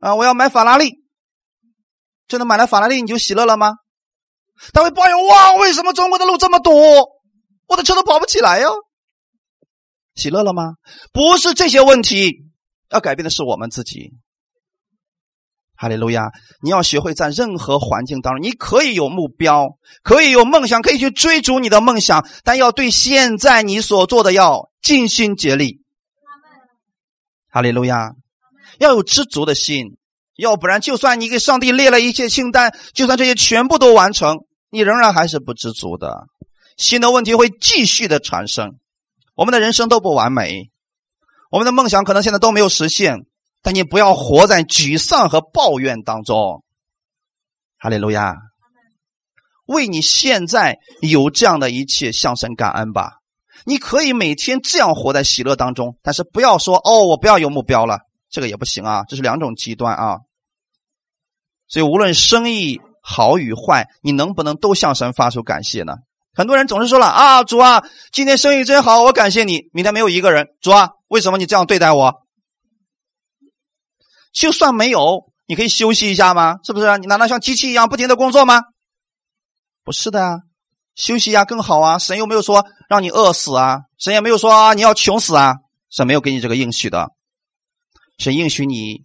[0.00, 0.14] 啊！
[0.16, 0.94] 我要买法拉利。
[2.26, 3.74] 真的买了法拉利你就喜乐了吗？
[4.72, 6.70] 他会抱怨哇，为什么中国的路这么堵，
[7.66, 8.68] 我的车都跑不起来呀？
[10.14, 10.74] 喜乐了吗？
[11.12, 12.44] 不是这些问题，
[12.90, 14.12] 要改变的是我们自己。
[15.74, 16.30] 哈利路亚！
[16.62, 25.80] 你要学会在任何环境当中，你可以有目标，可以有梦想，可以去追逐你的梦想，但要对现在你所做的要尽心竭力。
[27.50, 28.12] 哈利路亚！
[28.78, 29.96] 要有知足的心，
[30.36, 36.26] 要不然，就算你给上帝列了一切清单，就算这些全部都完成，你仍然还是不知足的。
[36.78, 38.78] 新的问题会继续的产生。
[39.34, 40.70] 我们的人生都不完美，
[41.50, 43.26] 我们的梦想可能现在都没有实现。
[43.60, 46.64] 但你不要活在沮丧和抱怨当中，
[47.78, 48.34] 哈利路亚！
[49.66, 53.18] 为你现在有这样的一切，向神感恩吧。
[53.64, 58.00] 你可以每天这样活在喜乐当中，但是不要说哦，我不要有目标了，
[58.30, 60.18] 这个也不行啊，这是两种极端啊。
[61.68, 65.96] 所以无论生意好与坏，你能不能都向神发出感谢呢？
[66.34, 69.68] 很多人总是说了啊，主啊，今天生意真好，我感谢你。
[69.72, 72.22] 明天没有一个人，主啊，为什么你这样对待我？
[74.32, 76.56] 就算没有，你可以休息一下吗？
[76.64, 76.96] 是不是？
[76.98, 78.62] 你难道像机器一样不停的工作吗？
[79.84, 80.38] 不是的啊，
[80.94, 81.98] 休息一下更好啊。
[81.98, 85.56] 神又没有说让你饿死啊，神也没有说你要穷死啊，
[85.90, 87.10] 神没有给你这个应许的，
[88.16, 89.02] 神应许你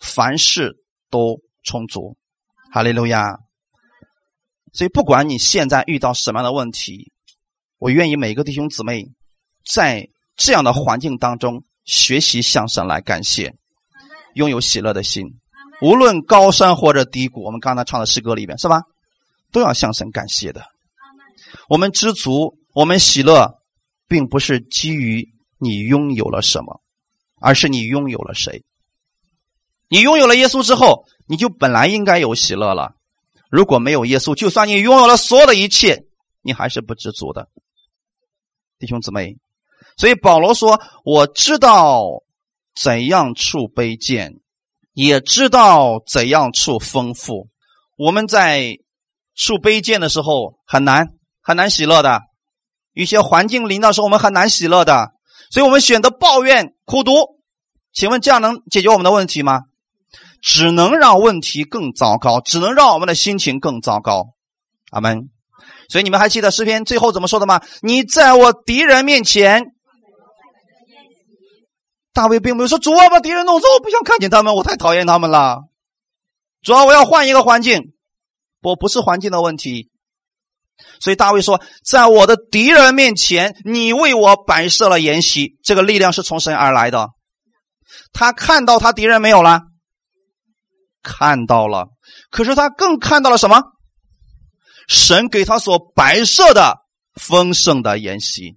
[0.00, 0.72] 凡事
[1.10, 2.16] 都充足。
[2.76, 3.38] 哈利路亚。
[4.74, 7.10] 所以，不管你现在遇到什么样的问题，
[7.78, 9.06] 我愿意每个弟兄姊妹
[9.64, 10.06] 在
[10.36, 13.54] 这样的环境当中学习向神来感谢，
[14.34, 15.24] 拥有喜乐的心。
[15.80, 18.82] 无论高山或者低谷，我们刚才唱的诗歌里面是吧，
[19.52, 20.62] 都要向神感谢的。
[21.70, 23.54] 我们知足，我们喜乐，
[24.06, 25.26] 并不是基于
[25.58, 26.82] 你拥有了什么，
[27.40, 28.62] 而是你拥有了谁。
[29.88, 32.94] 你拥有了耶稣之后，你就本来应该有喜乐了。
[33.50, 36.04] 如果没有耶稣，就算你拥有了所有的一切，
[36.42, 37.48] 你还是不知足的，
[38.78, 39.36] 弟兄姊妹。
[39.96, 42.22] 所以保罗说：“我知道
[42.74, 44.40] 怎样处卑贱，
[44.92, 47.48] 也知道怎样处丰富。
[47.96, 48.78] 我们在
[49.34, 52.20] 处卑贱的时候很难很难喜乐的，
[52.92, 55.12] 一些环境临到时候我们很难喜乐的，
[55.50, 57.12] 所以我们选择抱怨苦读。
[57.94, 59.62] 请问这样能解决我们的问题吗？”
[60.42, 64.26] 只能让问题更糟糕，只能让我们的心情更糟糕。
[64.90, 65.30] 阿门。
[65.88, 67.60] 所以你们还记得诗篇最后怎么说的吗？
[67.82, 69.64] 你在我敌人面前，
[72.12, 75.58] 大卫并没有说主啊，把敌人弄走，我不想看见他们，我太讨厌他们了。
[76.62, 77.92] 主啊，我要换一个环境。
[78.60, 79.90] 不，不是环境的问题。
[81.00, 87.08] 所以大卫说，在我的敌人面前，你为我摆设了筵席，这个力量是从神而来的。
[88.12, 89.62] 他看到他敌人没有了。
[91.06, 91.86] 看到了，
[92.30, 93.62] 可是他更看到了什么？
[94.88, 96.78] 神给他所摆设的
[97.14, 98.56] 丰盛的筵席。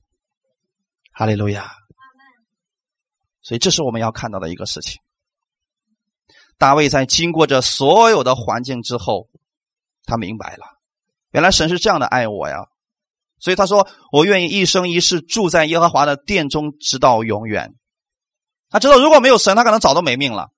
[1.14, 1.70] 哈利路亚！
[3.44, 5.00] 所以这是我们要看到的一个事情。
[6.58, 9.30] 大卫在经过这所有的环境之后，
[10.06, 10.66] 他明白了，
[11.32, 12.58] 原来神是这样的爱我呀。
[13.40, 17.76] 所以他说：“我愿意一生一世住在耶和华的殿中，直到永远。”
[18.70, 20.50] 他知道，如果没有神，他可能早都没命了。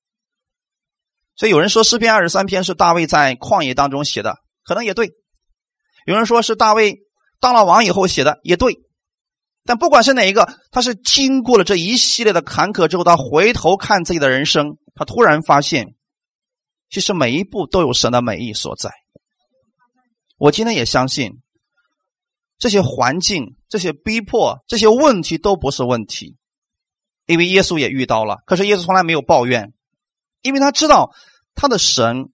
[1.42, 5.08] 所以有人说诗篇二十三篇是大卫在旷野当中写的，可能也对；
[6.06, 7.00] 有人说是大卫
[7.40, 8.78] 当了王以后写的，也对。
[9.66, 15.96] 但不管是哪一个，他是经过了这一系列的坎坷之后，他回头看自己的人生，他突然发现，
[16.92, 18.92] 其实每一步都有神的美意所在。
[20.38, 21.42] 我今天也相信，
[22.60, 26.38] 这些环境、这些逼迫、这些问题都不是问题，
[27.26, 29.74] 因为耶稣也遇到了，可是耶稣从来没有抱怨。
[30.44, 31.12] 因为他知道
[31.56, 32.30] 他的神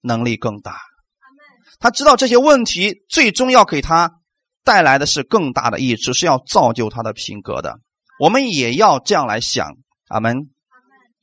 [0.00, 0.80] 能力更大，
[1.78, 4.20] 他知道这些问题最终要给他
[4.64, 7.78] 带来的是更大的益处，是要造就他的品格的。
[8.18, 9.76] 我们也要这样来想，
[10.08, 10.50] 阿门。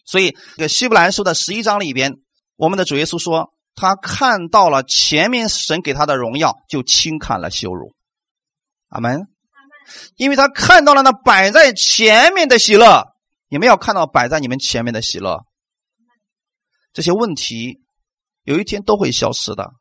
[0.05, 2.17] 所以，这个希伯来书的十一章里边，
[2.55, 7.95] 我们的主耶稣说，他看到了前面神给他的荣耀，就轻看了羞辱，
[8.89, 9.28] 阿门。
[10.17, 13.05] 因为他看到了那摆在前面的喜乐，
[13.49, 15.43] 你们要看到摆在你们前面的喜乐。
[16.93, 17.81] 这些问题
[18.43, 19.71] 有一天都会消失的，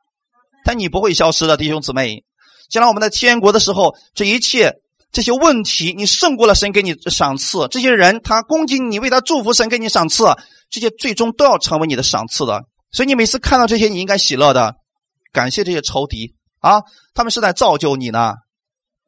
[0.65, 2.25] 但你不会消失的，弟兄姊妹。
[2.71, 4.81] 将来我们在天国的时候，这一切
[5.13, 7.69] 这些问题，你胜过了神给你赏赐。
[7.69, 10.25] 这些人他攻击你，为他祝福，神给你赏赐，
[10.71, 12.65] 这些最终都要成为你的赏赐的。
[12.91, 14.77] 所以你每次看到这些，你应该喜乐的，
[15.33, 16.81] 感谢这些仇敌啊，
[17.13, 18.35] 他们是在造就你呢。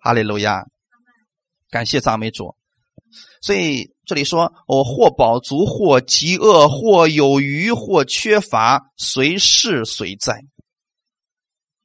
[0.02, 0.64] 哈利路亚，
[1.70, 2.54] 感谢赞美主。
[3.40, 10.34] 所以这里说，我或饱足，或饥饿，或有余，或缺乏，随是随在。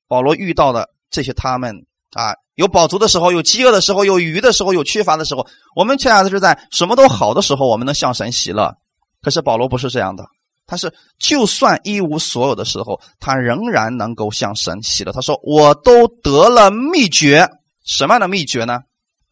[0.07, 1.73] 保罗遇到的这些，他们
[2.11, 5.47] 啊，有饱足的时候，有饥饿的时候，有余的时候，有缺乏的时候。
[5.75, 8.75] 我们恰恰是在什么都好的时候，我们能向神喜乐。
[9.21, 10.25] 可是保罗不是这样的，
[10.65, 15.11] 他是就算一无所有的时候，他仍然能够向神喜乐。
[15.13, 17.47] 他说：“我都得了秘诀，
[17.85, 18.79] 什么样的秘诀呢？”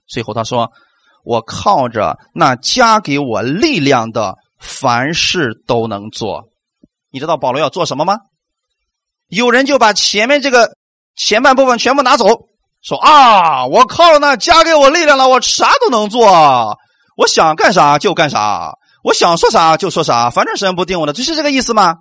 [0.07, 0.71] 最后他说。
[1.28, 6.45] 我靠着那加给我力量的，凡事都能做。
[7.11, 8.15] 你知道保罗要做什么吗？
[9.28, 10.78] 有人就把前面这个
[11.17, 12.28] 前半部分全部拿走，
[12.82, 16.78] 说啊，我靠那加给我力量了，我啥都能做，
[17.17, 18.71] 我想干啥就干啥，
[19.03, 21.93] 我想说啥就说啥，反正神不定我的，就是这个意思吗？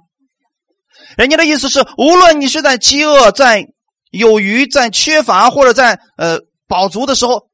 [1.17, 3.67] 人家的意思是，无论你是在饥饿、在
[4.13, 7.49] 有余、在缺乏，或者在呃饱足的时候。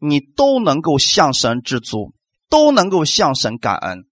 [0.00, 2.12] 你都能够向神知足，
[2.48, 4.04] 都能够向神感恩。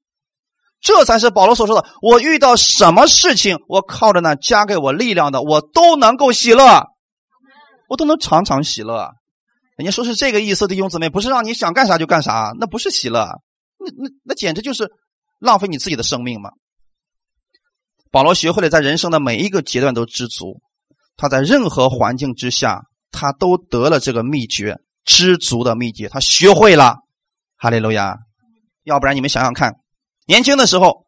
[0.81, 6.87] 这才是保罗所说的：我遇到什么事情，我靠着那加给我力量的，我都能够喜乐，
[7.89, 9.11] 我都能常常喜乐。
[9.77, 13.27] 人家说是这个意思，弟兄姊妹，不是让你想干啥就干啥，那不是喜乐，
[13.79, 14.89] 那那那简直就是
[15.39, 16.51] 浪费你自己的生命嘛。
[18.11, 20.61] 保罗学会了在人生的每一个阶段都知足，
[21.17, 26.99] 他在任何环境之下，他都得了这个秘诀，知足的秘诀，他学会了。
[27.57, 28.19] 哈利路亚！
[28.83, 29.81] 要不然你们想想看，
[30.27, 31.07] 年轻的时候，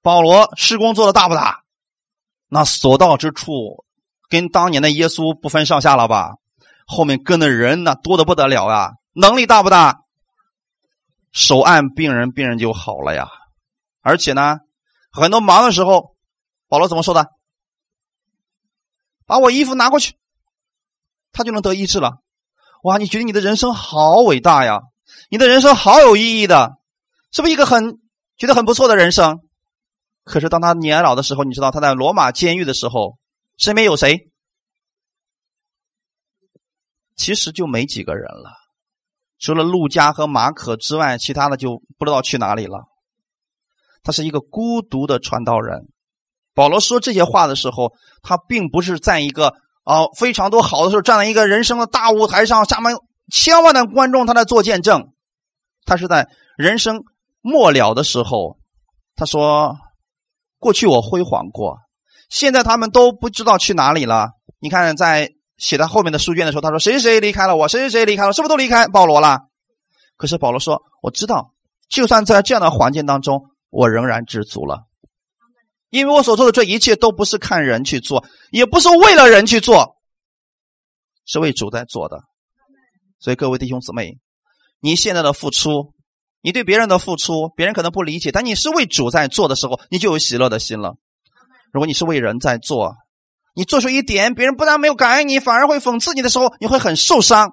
[0.00, 1.64] 保罗施工做的大不大？
[2.46, 3.84] 那所到之处，
[4.28, 6.34] 跟当年的耶稣不分上下了吧？
[6.86, 8.92] 后面跟的人那多的不得了啊！
[9.12, 10.02] 能力大不大？
[11.32, 13.28] 手按病人，病人就好了呀。
[14.00, 14.58] 而且呢，
[15.10, 16.16] 很多忙的时候，
[16.68, 17.26] 保罗怎么说的？
[19.26, 20.16] 把我衣服拿过去，
[21.32, 22.22] 他就能得医治了。
[22.82, 22.98] 哇！
[22.98, 24.80] 你觉得你的人生好伟大呀？
[25.30, 26.78] 你的人生好有意义的，
[27.32, 27.98] 是不是一个很
[28.36, 29.40] 觉得很不错的人生？
[30.24, 33.18] 可是当他年老的时候，你知道他在罗马监狱的时候，
[33.56, 34.30] 身边有谁？
[37.16, 38.52] 其实就没几个人了，
[39.38, 42.84] 除了路加和马可之外，其他的就不知道去哪里了。
[44.02, 45.88] 他是一个孤独的传道人。
[46.54, 49.54] 保罗说这些话的时候，他并不是在一个
[49.88, 52.94] 啊非常多好的时候站在一个人生的大舞台上，下面
[53.32, 55.08] 千万的观众他在做见证。
[55.86, 56.28] 他是在
[56.58, 57.02] 人生
[57.40, 58.58] 末了的时候，
[59.16, 59.76] 他说
[60.60, 61.78] ：“过去我辉煌过，
[62.28, 64.28] 现在他们都不知道去哪里了。”
[64.60, 65.32] 你看在。
[65.58, 69.40] 写在后面的书卷的时候，他说：“谁谁谁离开了我，谁谁谁离开了，是不是都离开保罗了？”
[70.16, 71.52] 可是保罗说：“我知道，
[71.88, 74.84] 就算在这样的环境当中，我仍然知足了，
[75.90, 79.96] 因为我所做的这一切都不是看人去做，也不是为了人去做，
[81.24, 82.20] 是为主在做的。
[83.18, 84.18] 所以各位弟兄姊妹，
[84.80, 85.94] 你现在的付出，
[86.40, 90.94] 你对别人的付出，别人可能不理解，但你是为主在做的时候，你就有喜乐的心了。
[91.72, 92.96] 如果你是为人在做，
[93.54, 97.52] 你做出一点，别人不但没有感恩你，反而会讽刺你的时候，你会很受伤。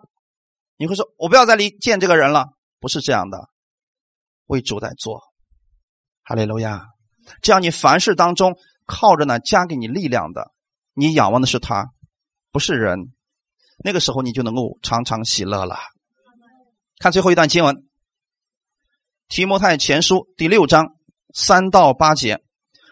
[0.77, 2.47] 你会说：“我不要再离见这个人了。”
[2.81, 3.49] 不是这样的，
[4.45, 5.21] 为主在做，
[6.23, 6.94] 哈利路亚。
[7.41, 8.55] 这样你凡事当中
[8.85, 10.51] 靠着呢，加给你力量的，
[10.93, 11.87] 你仰望的是他，
[12.51, 13.11] 不是人。
[13.83, 15.77] 那个时候你就能够常常喜乐了。
[16.99, 17.75] 看最后一段经文，
[19.27, 20.87] 《提摩太前书》第六章
[21.33, 22.39] 三到八节：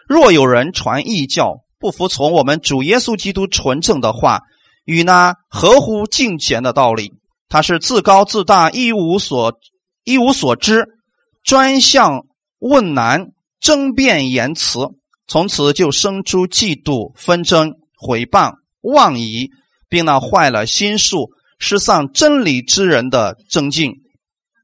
[0.06, 4.42] 若有人传异教，不服从我们主耶稣基督纯正的话
[4.84, 7.14] 与那合乎敬虔的道理，
[7.48, 9.58] 他是自高自大，一无所
[10.02, 10.86] 一无所知，
[11.42, 12.26] 专向
[12.58, 13.28] 问难，
[13.64, 14.78] 争辩言辞，
[15.26, 18.52] 从此就生出嫉妒、纷争、毁谤、
[18.82, 19.48] 妄疑，
[19.88, 23.94] 并那坏了心术、失丧真理之人的增进。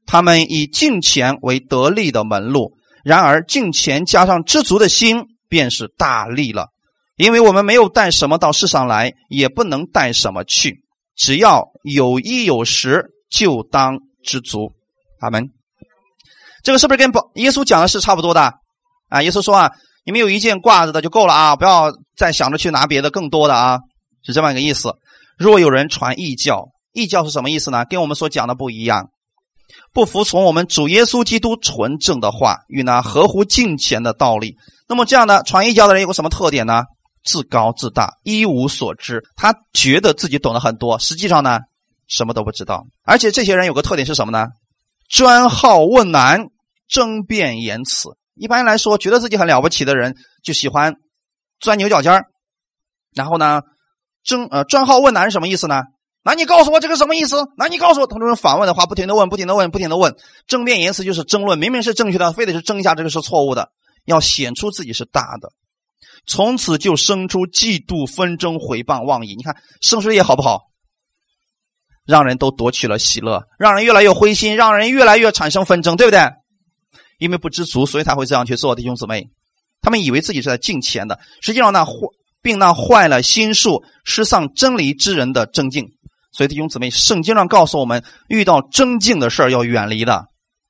[0.05, 2.73] 他们以敬钱为得利的门路，
[3.03, 6.67] 然而敬钱加上知足的心，便是大利了。
[7.15, 10.83] 因为我们没有带什么到世上来，也不能带什么去。
[11.15, 14.73] 只要有衣有食，就当知足。
[15.21, 15.49] 阿门。
[16.61, 18.60] 这个是不是跟宝耶稣讲的是差不多的？
[19.11, 19.69] 啊，耶稣说啊，
[20.05, 23.79] 你们有一件褂子的就够了啊，不要再想着去拿别的更多的啊，
[24.23, 24.95] 是这么一个意思。
[25.37, 27.83] 若有人传异教，异教是什么意思呢？
[27.85, 29.09] 跟我们所讲的不一样，
[29.93, 34.55] 不服从我们主耶稣基督纯正的话与那合乎敬虔的道理。
[34.87, 36.83] 那么这样的传异教的人有个什么特点呢？
[37.23, 39.21] 自高自大，一无所知。
[39.35, 41.59] 他觉得自己懂得很多，实际上呢，
[42.07, 42.83] 什么都不知道。
[43.03, 44.47] 而且这些人有个特点是什么呢？
[45.07, 46.47] 专好问难，
[46.87, 48.09] 争辩言辞。
[48.41, 50.95] 一般来说，觉得自己很了不起的人，就喜欢
[51.59, 52.25] 钻牛角尖儿。
[53.13, 53.61] 然后呢，
[54.23, 55.83] 争呃专好问难是什么意思呢？
[56.23, 57.45] 那你告诉我这个什么意思？
[57.55, 60.15] 那你告诉我，他这种反问的话，不停的问，不停的问，不停的问。
[60.47, 63.69] 争辩言辞就是争论，明明是正确的，非得是争一下这个是错误的，
[64.05, 65.51] 要显出自己是大的。
[66.25, 69.35] 从此就生出嫉妒、纷争、毁谤、妄议。
[69.35, 70.61] 你看圣书也好不好？
[72.07, 76.40] 让人都夺取了喜乐，让人越来越灰心，让人越来越产生纷争，对不对？
[77.21, 78.73] 因为不知足，所以才会这样去做。
[78.73, 79.29] 弟兄姊妹，
[79.79, 81.93] 他们以为自己是在敬钱的，实际上那坏，
[82.41, 85.85] 并那坏了心术、失丧真理之人的增进。
[86.31, 90.25] 所以弟兄姊妹，圣经上告诉我们，遇到争竞的事要远离的，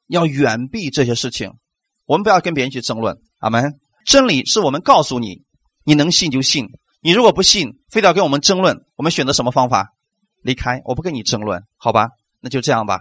[0.10, 1.54] 要远避这些事情。
[2.06, 3.16] 我们不要跟别人去争论。
[3.40, 3.80] 阿门。
[4.06, 5.44] 真理是我们告诉你，
[5.86, 6.68] 你能信就信。
[7.00, 9.94] 你如果不信，非得要跟我们争论，我们选择什么方法？
[10.44, 12.10] 离开，我不跟你争论，好吧？
[12.42, 13.00] 那就这样吧。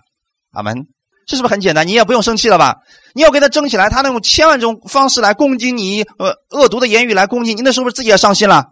[0.53, 0.87] 阿门。
[1.31, 1.87] 这是不是很简单？
[1.87, 2.79] 你也不用生气了吧？
[3.15, 8.65] 你要跟他争起来，他那种千万种方式来攻击你，呃，恶毒的言语来攻击你，那是不是自己也伤心了？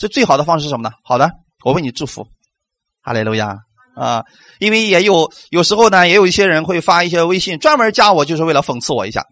[0.00, 0.92] 所以最好的方式是什么呢？
[1.04, 1.30] 好的，
[1.64, 2.26] 我为你祝福。
[3.02, 3.56] 哈利路亚。
[3.94, 4.24] 啊，
[4.58, 9.24] 因为也有有时候呢，也有一些人会发一些微信，专门加我，就是为了讽刺我一下。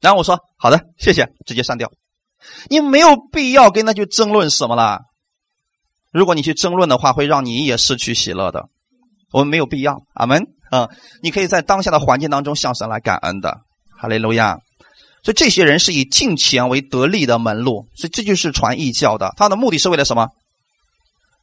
[0.00, 1.92] 然后我说好的，谢谢，直接删掉。
[2.70, 5.00] 你没有必要跟他去争论什么了。
[6.12, 8.68] 如果你去争论的话，会让你也失去喜乐的。
[9.32, 9.98] 我们没有必要。
[10.14, 10.88] 阿门啊！
[11.22, 13.60] 你可以在当下的环境当中向神来感恩的。
[13.98, 14.58] 哈利路亚。
[15.22, 19.34] 所以这些人是以金钱为得利的门路，所以这就是传异教的。
[19.36, 20.28] 他的目的是为了什么？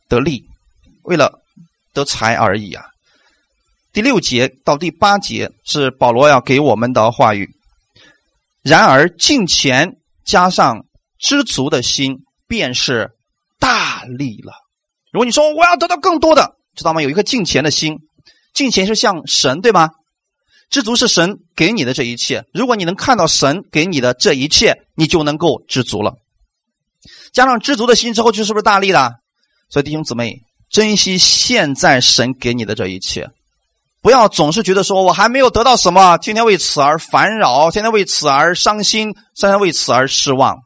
[0.07, 0.43] 得利，
[1.03, 1.41] 为了
[1.93, 2.86] 得财而已啊。
[3.91, 7.49] 第六节到第八节是保罗要给我们的话语。
[8.61, 10.86] 然而，敬钱加上
[11.19, 12.17] 知足的心，
[12.47, 13.11] 便是
[13.59, 14.53] 大利了。
[15.11, 17.01] 如果你说我要得到更多的，知道吗？
[17.01, 17.99] 有一个敬钱的心，
[18.56, 19.91] 敬钱是向神，对吗？
[20.72, 22.43] 知足是神给你的这一切。
[22.51, 26.16] 如果你能看到神给你的这一切，你就能够知足了。
[27.32, 29.12] 加上知足的心之后，就是不是大力了？
[29.70, 33.30] 所以弟兄姊妹，珍惜现在神给你的这一切。
[34.01, 40.60] 不要总是觉得说我还没有得到什么，天天为此而烦扰，天天为此而伤心，天天为此而失望。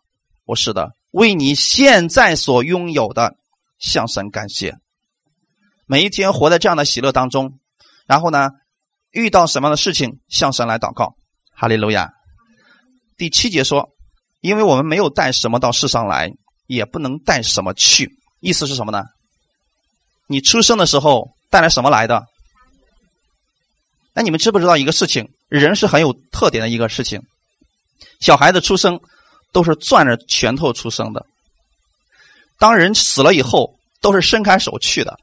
[0.45, 3.35] 不是的，为你现在所拥有的
[3.79, 4.75] 向神感谢。
[5.85, 7.53] 每一天活在这样的喜乐当中，
[8.09, 8.49] 然后呢，
[9.11, 11.13] 遇到什么样的事情向神来祷告。
[11.53, 12.09] 哈利路亚。
[13.17, 13.87] 第七节说，
[14.41, 16.31] 因为我们没有带什么到世上来，
[16.65, 18.09] 也不能带什么去。
[18.39, 19.03] 意思是什么呢？
[20.25, 22.23] 你出生的时候带来什么来的？
[24.15, 25.29] 那你们知不知道一个事情？
[25.47, 27.21] 人是很有特点的一个事情。
[28.19, 28.99] 小孩子出生
[29.53, 31.23] 都是攥着拳头出生的。
[32.57, 35.15] 当人死了以后，都是伸开手去的。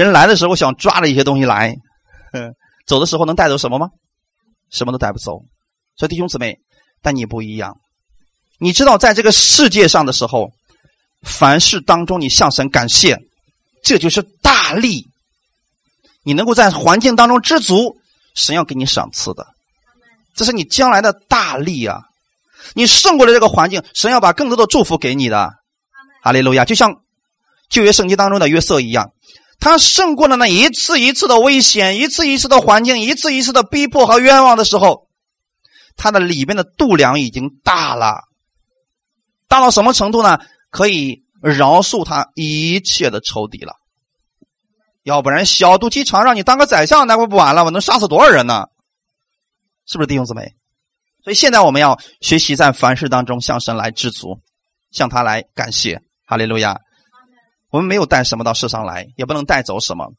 [0.00, 1.76] 人来的时候想抓着一些东西来，
[2.86, 3.88] 走的时候能带走什么吗？
[4.70, 5.42] 什么都带不走。
[5.96, 6.56] 所以弟兄姊妹，
[7.02, 7.76] 但你不一样。
[8.58, 10.50] 你知道，在这个世界上的时候，
[11.22, 13.18] 凡事当中你向神感谢，
[13.84, 15.06] 这就是大力。
[16.24, 17.94] 你能够在环境当中知足，
[18.34, 19.46] 神要给你赏赐的，
[20.34, 22.00] 这是你将来的大力啊！
[22.74, 25.52] 你胜过了这个环境，神要把更多的祝福给你的。
[26.22, 26.64] 哈利路亚！
[26.64, 27.02] 就像
[27.68, 29.10] 旧约圣经当中的约瑟一样，
[29.62, 35.06] 他胜过了那一次一次的危险，一次一次的环境，一次一次的逼迫和冤枉的时候，
[35.96, 38.22] 他的里面的度量已经大了，
[39.46, 40.40] 大到什么程度呢？
[40.68, 43.74] 可以饶恕他一切的仇敌了。
[45.04, 47.64] 要不然小肚鸡肠让你当个宰相，那不不完了？
[47.64, 48.64] 我能杀死多少人呢？
[49.86, 50.56] 是不是弟兄姊妹？
[51.22, 54.40] 所以现在我们要学习在凡事当中向神来知足，
[54.90, 56.02] 向他来感谢。
[56.26, 56.80] 哈利路亚！
[57.72, 60.12] 我们没有带什么到世上来，也不能带走什么。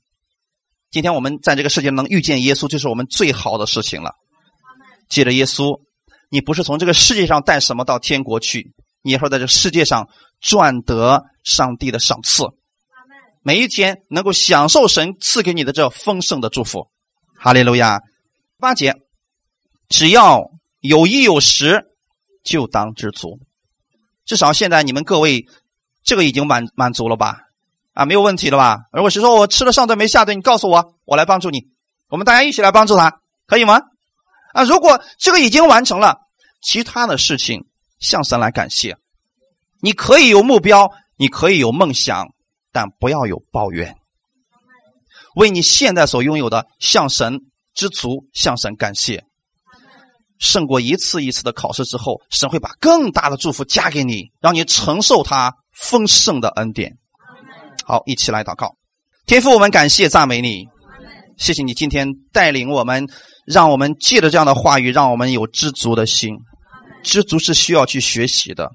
[0.89, 4.15] 今天我们在这个世界能遇见耶稣，就是我们最好的事情了。
[5.07, 5.79] 借着耶稣，
[6.29, 8.73] 你不是从这个世界上带什么到天国去，
[9.03, 10.09] 你也是在这世界上
[10.41, 12.43] 赚得上帝的赏赐。
[13.43, 16.89] 每一天能够享受神赐给你的这丰盛的祝福，
[17.37, 18.01] 哈利路亚。
[18.57, 18.95] 八节，
[19.89, 20.49] 只要
[20.79, 21.83] 有衣有食，
[22.43, 23.39] 就当知足。
[24.25, 25.45] 至少现在你们各位，
[26.03, 27.41] 这个已经满满足了吧？
[27.93, 28.79] 啊，没有问题了吧？
[28.91, 31.67] 如果是说我吃了上顿没下顿，你告诉我，我来帮助你。
[32.09, 33.81] 我们大家一起来帮助他，可以吗？
[34.53, 36.17] 啊，如果这个已经完成了，
[36.61, 37.65] 其他的事情
[37.99, 38.97] 向神来感谢。
[39.81, 42.27] 你可以有目标，你可以有梦想。
[42.75, 43.95] 但不要有抱怨，
[45.35, 47.39] 为你现在所拥有的向神
[47.75, 49.23] 知足，向神感谢。
[50.39, 56.97] 胜过一次一次的考试之后，神会把更大的祝福加给你，让你承受他丰盛的恩典。
[57.85, 58.75] 好，一起来祷告，
[59.25, 60.65] 天父，我们感谢赞美你，
[61.37, 63.05] 谢谢你今天带领我们，
[63.45, 66.35] 让我们借着这样的话语，让我们有知足的心。
[67.03, 68.71] 知足是需要去学习的。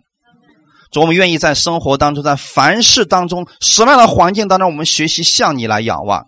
[0.92, 6.22] 主，我们愿意在生活当中，在凡事当中，什么样的环境当中，我们学习向你来仰望，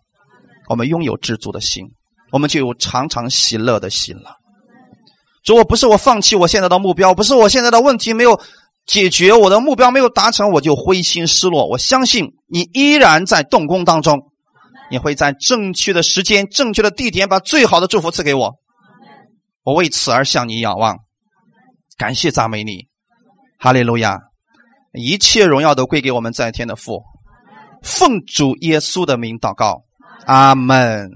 [0.68, 1.84] 我们拥有知足的心，
[2.32, 4.36] 我们就有常常喜乐的心了。
[5.44, 8.38] 主，我不是我放弃我现在的目标，不是我现在的问题没有
[8.90, 11.68] 解决，我的目标没有达成，我就灰心失落。
[11.68, 14.20] 我相信你依然在动工当中，
[14.90, 18.56] 你会在正确的时间、正确的地点，把最好的祝福赐给我。
[19.62, 20.98] 我为此而向你仰望，
[21.96, 22.88] 感谢赞美你，
[23.60, 24.18] 哈利路亚。
[24.92, 27.04] 一切荣耀都归给我们在天的父，
[27.84, 29.84] 奉主耶稣的名祷告，
[30.26, 31.12] 阿门。